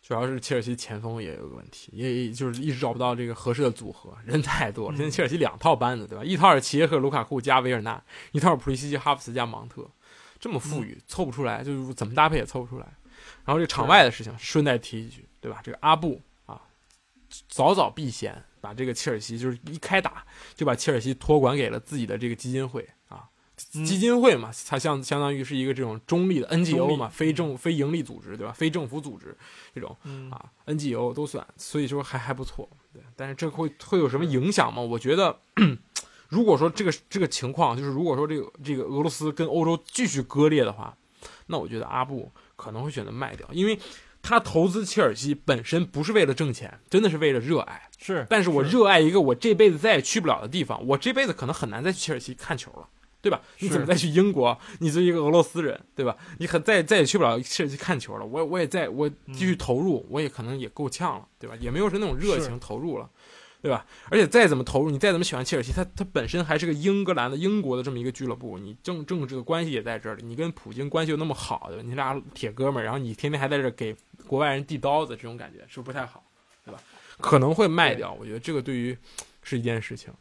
[0.00, 4.96] 主要是切尔西前锋也有个问题，也也就是一直找不到这个合适的组合，人太多了。
[4.96, 6.24] 现在切尔西两套班子，对吧？
[6.24, 9.86] 一套是齐耶克、卢卡库加维尔纳，一套是普利西奇、哈弗茨加芒特，
[10.40, 12.86] 这么富裕，凑不出来，就是怎么搭配也凑不出来。
[13.44, 15.60] 然后这个场外的事情顺带提一句，对吧？
[15.62, 16.62] 这个阿布啊，
[17.48, 23.24] 早早避嫌，把这个切尔西就是一开打就把切尔西托管给了自己的这个基金会啊。
[23.74, 28.52] 嗯基金会嘛，它相相当于是一个这种中立的 NGO 嘛，非政非盈利组织对吧？
[28.52, 29.36] 非政府组织
[29.74, 32.68] 这种嗯啊 NGO 都算，所以说还还不错。
[32.92, 34.80] 对，但是这会会有什么影响吗？
[34.80, 35.36] 我觉得，
[36.28, 40.96] 如果说这个这个情况，就是如果说这个这个俄罗斯跟欧洲继续割裂的话，
[41.48, 43.76] 那我觉得阿布可能会选择卖掉，因为
[44.22, 47.87] 他投资切尔西本身不是为了挣钱，真的是为了热爱。
[47.98, 52.88] 是，但是我热爱一个我这辈子再也去不了的地方，我这辈子可能很难再去切尔西看球了，
[53.20, 53.42] 对吧？
[53.58, 54.56] 你怎么再去英国？
[54.78, 56.16] 你作为一个俄罗斯人，对吧？
[56.38, 58.24] 你很再再也去不了切尔西看球了。
[58.24, 61.56] 我我也在我继续投入，我也可能也够呛了，对吧？
[61.60, 63.10] 也没有是那种热情投入了，
[63.60, 63.84] 对吧？
[64.10, 71.82] 而且再怎么投入，你再怎么喜欢切尔西，它它本身还是个英格兰的英国的这么一个俱乐部，你政政治的关系也在这里，你跟普京关系又那么好，对吧？
[71.84, 73.96] 你俩铁哥们儿，然后你天天还在这给
[74.28, 76.22] 国外人递刀子，这种感觉是不是不太好，
[76.64, 76.80] 对吧？
[77.20, 78.96] 可能会卖掉，我觉得这个对于
[79.42, 80.12] 是一件事情。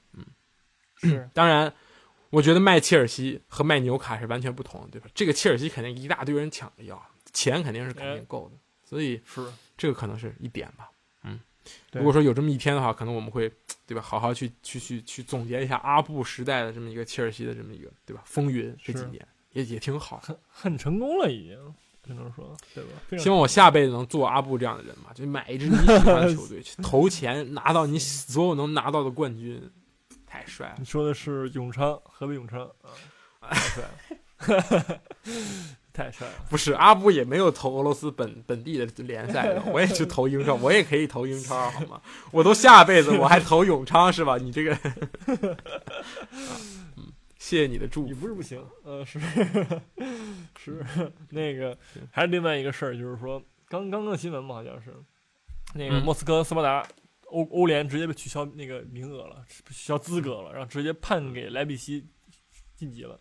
[0.95, 1.71] 是 当然，
[2.31, 5.07] 我觉得卖切尔西和卖纽卡是完全不同的，对吧？
[5.13, 6.99] 这个切尔西肯定一大堆人抢着要，
[7.33, 10.89] 钱肯定是肯定够的，所以是，这个可能是一点吧。
[11.23, 11.39] 嗯，
[11.93, 13.51] 如果说有这么一天的话，可能我们会
[13.85, 20.19] 对吧，好好去去去去总结一下阿布时代的这么一个切尔西的这么一个对吧风云这几年也也挺好。
[20.23, 21.75] 很很成功了，已经
[22.07, 22.89] 只能说，对吧？
[23.21, 29.61] 希望我下辈子能做阿布这样的人吧，就买一支你喜欢的球队，去 投钱拿到你所有能拿到的冠军，
[30.25, 30.85] 太帅了你。
[30.85, 32.61] 说的是永昌，河北永昌
[33.39, 34.99] 啊， 太帅了，
[35.93, 36.33] 太帅了。
[36.49, 42.01] 不是阿布也没有投俄罗斯本本地的联赛的，我也去投英超，我也可以投英超好吗？
[42.31, 44.37] 我都下辈子我还投永昌是吧？
[44.37, 44.77] 你这个，
[47.39, 48.21] 谢谢你的祝也福。
[48.21, 49.19] 不是不行，呃，是
[50.57, 50.85] 是
[51.29, 51.77] 那个，
[52.11, 54.93] 还是另外一个事儿，就是说刚刚刚的新闻嘛，好像是
[55.75, 56.87] 那个嗯莫斯科斯巴达
[57.27, 62.05] 欧欧联直接被取消那个名额了，取消资格了，然后直接判给莱比锡
[62.75, 63.19] 晋级了。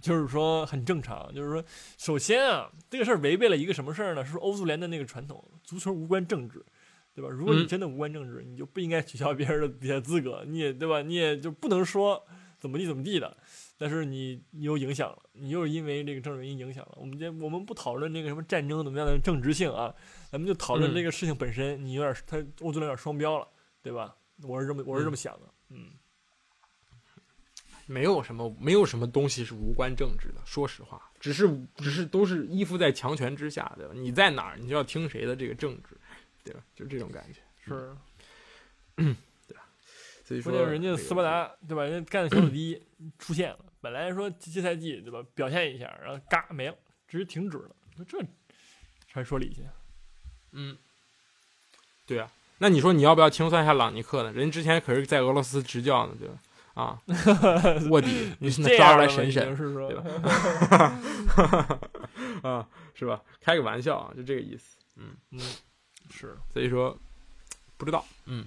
[0.00, 1.64] 就是说很正常，就是说，
[1.96, 4.24] 首先啊，这个事儿违背了一个什么事儿呢？
[4.24, 6.64] 是欧足联的那个传统，足球无关政治，
[7.14, 7.30] 对吧？
[7.30, 11.02] 如果你嗯真的无关政治，你就不应该取消别人的比赛资格，你也对吧？
[11.02, 12.20] 你也就不能说
[12.58, 13.36] 怎么地怎么地的，
[13.82, 16.92] 但是你你又影响了，你又是因为这个政治原因影响了。
[17.00, 19.92] 我们这我们不讨论这个什么战争怎么样的政治性啊，
[20.30, 23.48] 咱们就讨论嗯这个事情本身，你有点他欧足联有点双标了，
[23.82, 24.14] 对吧？
[24.44, 25.90] 我是这么我是这么想的，嗯，
[27.86, 33.92] 没有什么没有什么东西是无关政治的，说实话，只是只是都是依附在强权之下，对吧？
[33.96, 35.96] 你在哪儿，你就要听谁的这个政治，
[36.44, 36.62] 对吧？
[36.76, 37.40] 就这种感觉。
[37.64, 37.92] 是。
[40.24, 41.82] 所以说，关键人家斯巴达对吧？
[41.82, 42.80] 人家干的小组第一
[43.18, 46.74] 出现了，本来说这这赛季对吧表现一下，然后嘎没了，
[47.06, 47.70] 直接停止了。
[47.96, 48.18] 说这
[49.12, 49.62] 还说理去？
[50.52, 50.78] 嗯，
[52.06, 54.32] 对啊，那你说你要不要清算一下朗尼克呢？
[54.32, 56.38] 人之前可是在俄罗斯执教呢，对吧？
[56.74, 56.98] 啊，
[57.90, 60.02] 卧底，你现在这抓出来审审对吧
[62.48, 63.20] 啊，是吧？
[63.42, 64.78] 开个玩笑啊，就这个意思。
[64.96, 65.40] 嗯嗯，
[66.10, 66.98] 是所以说，
[67.76, 68.46] 不知道，嗯，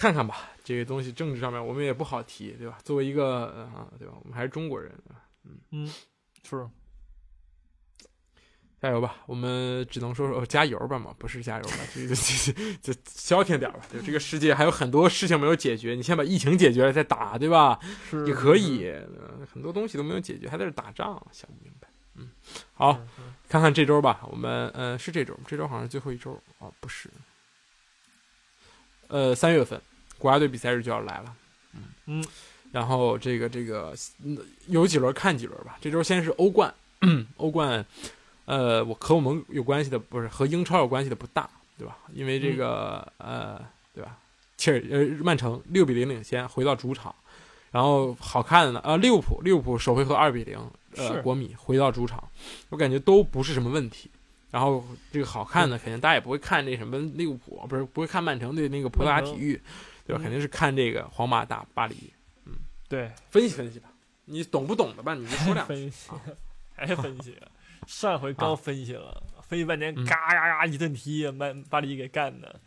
[0.00, 2.78] 看看吧，这个东西政治上面我们也不好提，对吧？
[2.82, 4.14] 作为一个啊、对吧？
[4.22, 5.20] 我们还是中国人，对吧
[5.72, 5.86] 嗯
[6.42, 6.66] 是
[8.80, 9.16] 加油吧！
[9.26, 13.80] 我们只能说说、哦、加油吧嘛，不是加油吧，这这这这消停点吧。
[13.92, 17.78] 就这个世界还有很多事情没有解决，你先把疫情解决了再打，对吧？
[18.08, 21.88] 是也可以，呃很多东西都没有解决，还在这打仗，想不明白。
[22.14, 22.30] 嗯，
[22.72, 22.98] 好，
[23.50, 27.10] 看看这周吧，我们呃是这周，这周好像是最后一周哦，不是，
[29.08, 29.78] 呃三月份
[30.20, 31.34] 国家队比赛日就要来了，
[31.74, 32.24] 嗯嗯，
[32.70, 33.92] 然后这个这个
[34.22, 36.72] 嗯有几轮看几轮吧，这周先是欧冠，
[37.38, 37.84] 欧冠，
[38.44, 41.48] 呃，我和我们有关系的不是和英超有关系的不大，
[41.78, 41.96] 对吧？
[42.12, 43.60] 因为这个、呃，
[43.94, 44.16] 对吧？
[44.56, 47.14] 切尔呃曼城六比零领先，回到主场。
[47.72, 50.58] 然后好看的呢，啊，利物浦，利物浦首回合二比零，
[50.96, 52.22] 呃，是国米回到主场，
[52.68, 54.10] 我感觉都不是什么问题。
[54.50, 59.60] 然后这个好看的，肯定大家也不会看那什么利物浦，不是不会看曼城对那个葡萄牙体育，
[60.10, 60.20] 对吧？
[60.20, 62.12] 嗯肯定是看这个皇马打巴黎。
[62.46, 62.52] 嗯
[62.88, 63.92] 对，分析分析吧，
[64.24, 65.14] 你懂不懂的吧？
[65.14, 65.74] 你就说两句。
[65.74, 66.10] 分析，
[66.74, 67.38] 还分析，
[67.86, 72.60] 上回刚啊分析了，分析半天，嗯嘎嘎嘎一顿踢，把巴黎给干的，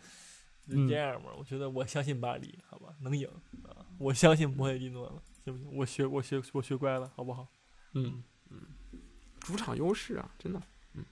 [0.69, 1.31] 就嗯这样吧。
[1.37, 3.27] 我觉得我相信巴黎，好吧，能赢
[3.67, 3.85] 啊！
[3.97, 5.77] 我相信莫耶蒂诺了，行不行？
[5.77, 7.47] 我学我学我学乖了，好不好？
[7.93, 8.59] 嗯嗯，
[9.41, 10.61] 主场优势啊，真的。
[10.93, 11.03] 嗯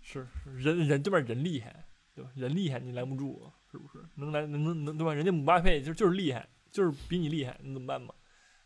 [0.00, 1.84] 是人人这边人厉害，
[2.14, 2.30] 对吧？
[2.34, 4.04] 人厉害你拦不住，是不是？
[4.16, 5.14] 能来能能能对吧？
[5.14, 8.14] 人家姆巴佩就就是厉害，就是比你厉害，你怎么办吧？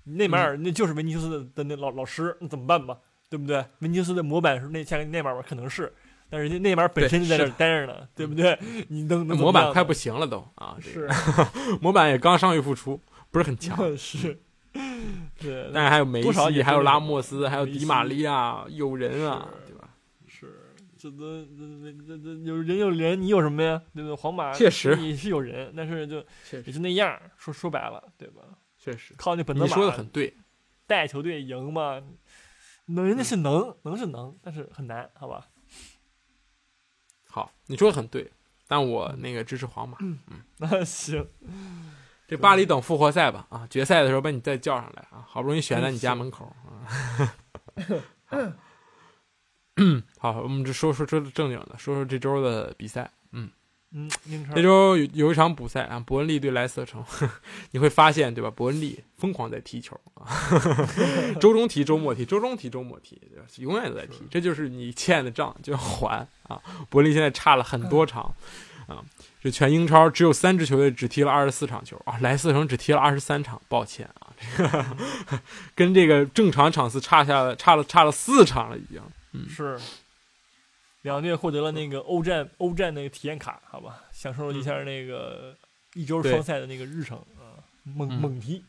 [0.04, 2.98] 内马尔那就是维尼修斯的的那老老师，那怎么办吧？
[3.30, 3.64] 对不对？
[3.78, 5.92] 维尼修斯的模板是那像内马尔可能是，
[6.28, 8.58] 但是人家内马尔本身就在这儿待着呢，对不对？
[8.88, 11.48] 你能能模板快不行了都啊，这是个
[11.80, 13.00] 模板也刚伤愈复出，
[13.30, 13.78] 不是很强。
[13.96, 14.38] 是，
[15.38, 19.48] 对，但是还有梅西，还有拉莫斯，还有迪玛利亚，有人啊，
[21.02, 23.82] 这都这这这这有人有人，你有什么呀？
[23.92, 24.14] 对不对？
[24.14, 28.42] 皇马确实你是有人，但是就也就那样儿，说说白了，对吧？
[28.78, 30.36] 确实，靠那本泽马你说的很对。
[30.86, 32.00] 带球队赢嘛，
[32.86, 35.48] 能人家是能，能是能，但是很难，好吧？
[37.28, 38.30] 好，你说的很对，
[38.68, 39.98] 但我那个支持皇马。
[40.00, 40.18] 嗯
[40.58, 41.26] 那 行，
[42.28, 46.86] 这巴黎等复活赛吧，啊，决赛的时候把你再叫上来啊，好不容易选在你家门口啊。
[48.30, 48.56] 嗯，
[50.18, 53.10] 好，我们这说说说正经的，说说这周的比赛。
[53.32, 53.50] 嗯，
[53.92, 57.04] 嗯，英超这周有有一场补赛啊，伯恩利对莱斯特城，
[57.72, 58.50] 你会发现对吧？
[58.50, 60.28] 伯恩利疯狂在踢球啊，
[61.40, 63.46] 周中踢，周末踢，周中踢，周末踢，对吧？
[63.56, 66.60] 永远都在踢，这就是你欠的账就要还啊。
[66.90, 68.34] 伯恩利现在差了很多场
[68.86, 69.02] 啊，
[69.42, 74.86] 这全英超只有三支球队只踢了二十四场球啊，莱斯特城只踢了二十三场，抱歉啊，这个
[75.74, 79.00] 跟这个正常场次差下了差了差了四场了已经。
[79.48, 79.78] 是。
[81.02, 85.56] 两队获得了那个欧战欧战那个体验卡，好吧，享受了一下那个
[85.94, 88.20] 一周双赛的那个日程啊，猛嗯。
[88.20, 88.64] 猛踢，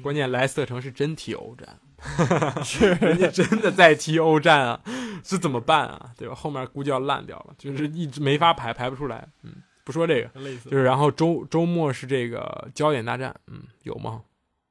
[0.00, 1.80] 关键莱斯特城是真踢欧战，
[2.62, 2.92] 是。
[2.94, 4.80] 人家真的在踢欧战啊，
[5.24, 6.12] 这怎么办啊？
[6.16, 6.34] 对吧？
[6.36, 9.28] 后面估计要烂掉了，就是一直没法排，排不出来。
[9.42, 10.30] 嗯，不说这个，
[10.70, 14.22] 就是然后周周末是这个焦点大战，嗯，有吗？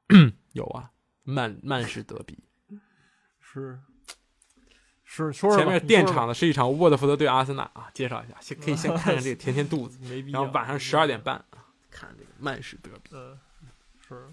[0.53, 0.89] 有啊，
[1.23, 2.39] 曼曼市德比，
[3.41, 3.77] 是
[5.55, 6.13] 前面垫你说说吧。
[6.13, 11.35] 场的是一场沃特福德对阿森纳啊，介绍一下，先可以先看看这个填填肚子， 没必要，然后晚上十二点半。
[11.35, 13.37] 啊，看这个曼市德比，嗯，
[14.07, 14.27] 是，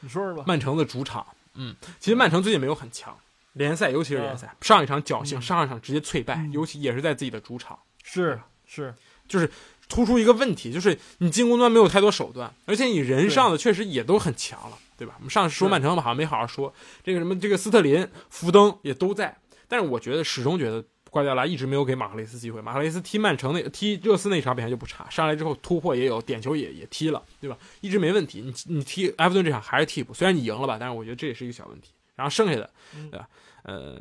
[0.00, 3.16] 你说说吧，曼城的主场，嗯，其实曼城最近没有很强，
[3.52, 7.78] 联赛尤其是联赛，上一场侥幸，嗯上一场直接脆败，嗯尤其也是在自己的主场。
[8.02, 8.94] 是是，
[9.28, 9.50] 就是
[9.88, 15.14] 突出一个问题，就是你进攻端没有太多手段，而且你人上的确实也都很强了，对吧？
[15.18, 16.72] 我们上次说曼城好像没好好说，
[17.04, 19.36] 这个什么这个斯特林、福登也都在，
[19.68, 22.60] 但是我觉得始终觉得瓜迪奥拉一直没有给马克雷斯机会。
[22.60, 27.56] 马克雷斯踢曼城那踢热刺那场比赛就不差，上来之后突破也有，点球也也踢了，对吧？
[27.80, 28.40] 一直没问题。
[28.40, 31.90] 你你踢埃弗顿这场还是替补，虽然你赢了吧，但是我觉得这也是一个小问题。
[32.14, 33.28] 然后剩下的，嗯对吧？
[33.62, 34.00] 呃，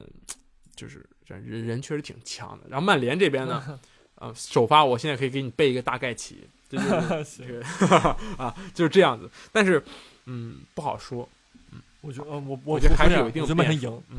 [0.76, 2.66] 就是人人确实挺强的。
[2.70, 3.80] 然后曼联这边呢？
[4.16, 7.48] 呃，首发我现在可以给你背一个大概齐，这就是 这行，
[7.90, 7.98] 个
[8.42, 9.30] 啊，就是这样子。
[9.52, 9.84] 但是，
[10.24, 11.28] 嗯，不好说。
[11.74, 14.18] 嗯我觉得呃我我觉得还是有一定我觉得曼城赢，嗯，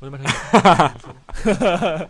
[0.00, 0.30] 我觉得曼城
[1.44, 2.08] 赢，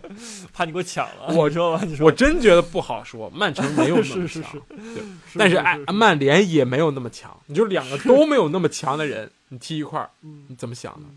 [0.53, 3.29] 怕你给我抢了，我说吧，你说我真觉得不好说。
[3.31, 5.03] 曼城没有那么 强，是是是，对
[5.35, 7.35] 但是哎，曼联也没有那么强。
[7.47, 11.07] 你就两个都没有那么强的人，你踢一块儿，嗯你怎么想呢？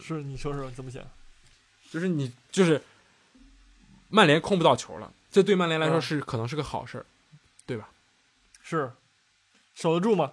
[0.00, 1.02] 是你说说怎么想？
[1.90, 2.82] 就是你就是
[4.08, 7.06] 曼联控不到球了，这对曼联来说嗯是可能是个好事儿，
[7.64, 7.88] 对吧？
[8.62, 8.92] 是
[9.74, 10.32] 守得住吗？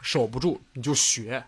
[0.00, 1.44] 守不住你就学。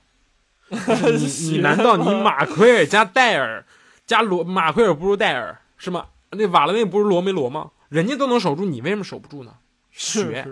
[0.87, 3.64] 就是你你难道你马奎尔加戴尔
[4.07, 6.07] 加罗马奎尔不如戴尔是吗？
[6.31, 7.71] 那瓦拉内不如罗梅罗吗？
[7.89, 9.57] 人家都能守住，你为什么守不住呢？
[9.91, 10.47] 学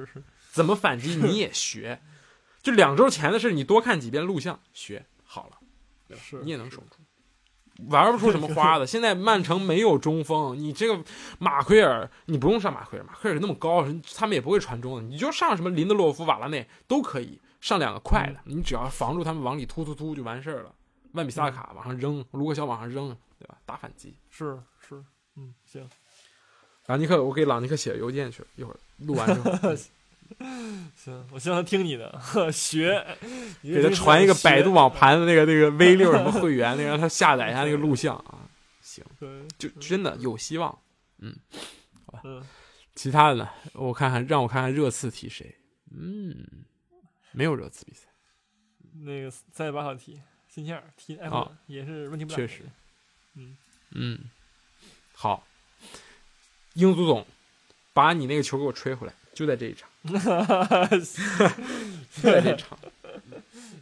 [0.51, 2.01] 怎么反击你也学，
[2.63, 5.59] 就两周前的事，你多看几遍录像学好了，
[6.09, 6.97] 对吧是你也能守住。
[7.89, 8.87] 玩不出什么花的。
[8.89, 11.05] 现在曼城没有中锋，你这个
[11.39, 20.73] 马奎尔，你不用上马奎尔，马奎尔那么高，他们也不会传中的，你就上什么林德洛夫、瓦拉内都可以，上两个快的，你只要防住他们往里突突突就完事儿了。
[21.15, 23.09] 万比萨卡往上扔，卢克肖往上扔，
[23.41, 23.59] 对吧？
[23.67, 24.15] 打反击。
[24.31, 24.57] 是
[24.87, 25.03] 是，
[25.35, 25.89] 嗯，行，
[26.87, 29.75] 朗尼克，我给朗尼克写邮件去，一会儿录完之后
[30.95, 32.21] 行，我希望他听你的，
[32.53, 33.05] 学，
[33.63, 38.47] 给他传一个百度网，盘的那个那个 V 六什么会员，那个让他下载一下那个录像啊。
[38.81, 39.05] 行，
[39.59, 40.79] 就真的有希望。
[41.19, 41.35] 嗯，
[42.95, 43.49] 其他的呢？
[43.73, 45.57] 我看看，让我看看热刺踢谁？
[45.91, 46.47] 嗯，
[47.37, 48.07] 没有热刺比赛。
[49.05, 50.19] 那个三月八号踢，
[50.49, 52.37] 星期二踢埃弗顿，也是问题不大。
[52.37, 52.63] 确实，
[53.35, 53.55] 嗯
[53.91, 54.31] 嗯，
[55.13, 55.47] 好，
[56.73, 57.27] 英足总，
[57.93, 60.19] 把你那个球给我吹回来，就在这一场，就
[62.23, 62.79] 在这一场，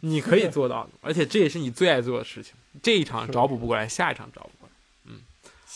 [0.01, 2.53] 你可以做到的，而且这也是你最爱做的事情。
[2.83, 4.75] 这一场找补不过来，下一场找补过来。
[5.05, 5.21] 嗯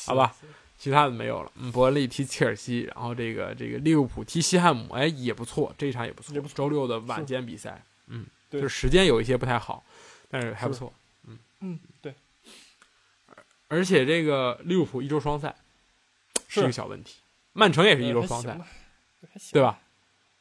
[0.05, 0.35] 好吧，
[0.79, 1.51] 其他的没有了。
[1.57, 6.33] 嗯，伯恩利踢切尔西，然后这个这个利物浦踢西汉姆，哎，也不错，这一场也不错。
[6.41, 9.83] 不错周六的晚间比赛，嗯，对就是时间有一些不太好，
[10.29, 10.91] 但是还不错。
[11.27, 12.15] 嗯嗯，对，
[13.67, 15.53] 而且这个利物浦一周双赛
[16.47, 17.17] 是是一个小问题，
[17.51, 18.57] 曼城也是一周双赛，
[19.51, 19.79] 对吧？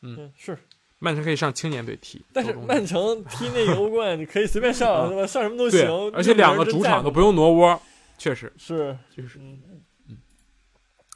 [0.03, 0.57] 嗯，是。
[1.01, 5.25] 曼城可以上青年队踢，但是曼城踢那个欧冠， 你可以随便上，吧？
[5.25, 7.81] 上什么都行。，而且两个主场都不用挪窝，
[8.19, 9.61] 确实是，就是嗯，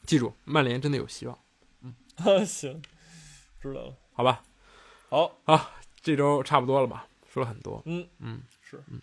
[0.07, 1.39] 记住，曼联真的有希望，
[2.17, 2.83] 啊， 行，
[3.61, 3.95] 知道了。
[4.13, 4.43] 好吧？
[5.09, 7.07] 好啊，这周差不多了吧？
[7.33, 9.01] 说了很多，嗯嗯，是嗯，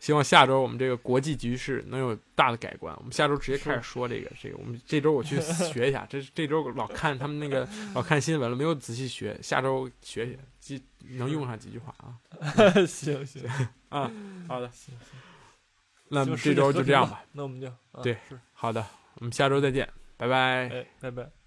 [0.00, 2.94] 希望下周我们这个国际局势能有大的改观。
[2.96, 4.56] 我们下周直接开始说这个这个。
[4.56, 5.38] 我们这周我去
[5.70, 9.38] 学一下，这这周老看他们那个老看新闻了，没有仔细学。
[9.42, 10.82] 下周学学，记
[11.16, 12.16] 能用上几句话啊
[12.86, 13.42] 行 行，
[13.90, 14.10] 啊！
[14.48, 15.18] 好的，行行
[16.08, 17.22] 那这周就这样吧。。
[17.32, 18.86] 那我们就啊对是，好的，
[19.16, 19.86] 我们下周再见，
[20.18, 20.86] 拜拜。
[21.00, 21.37] 拜拜。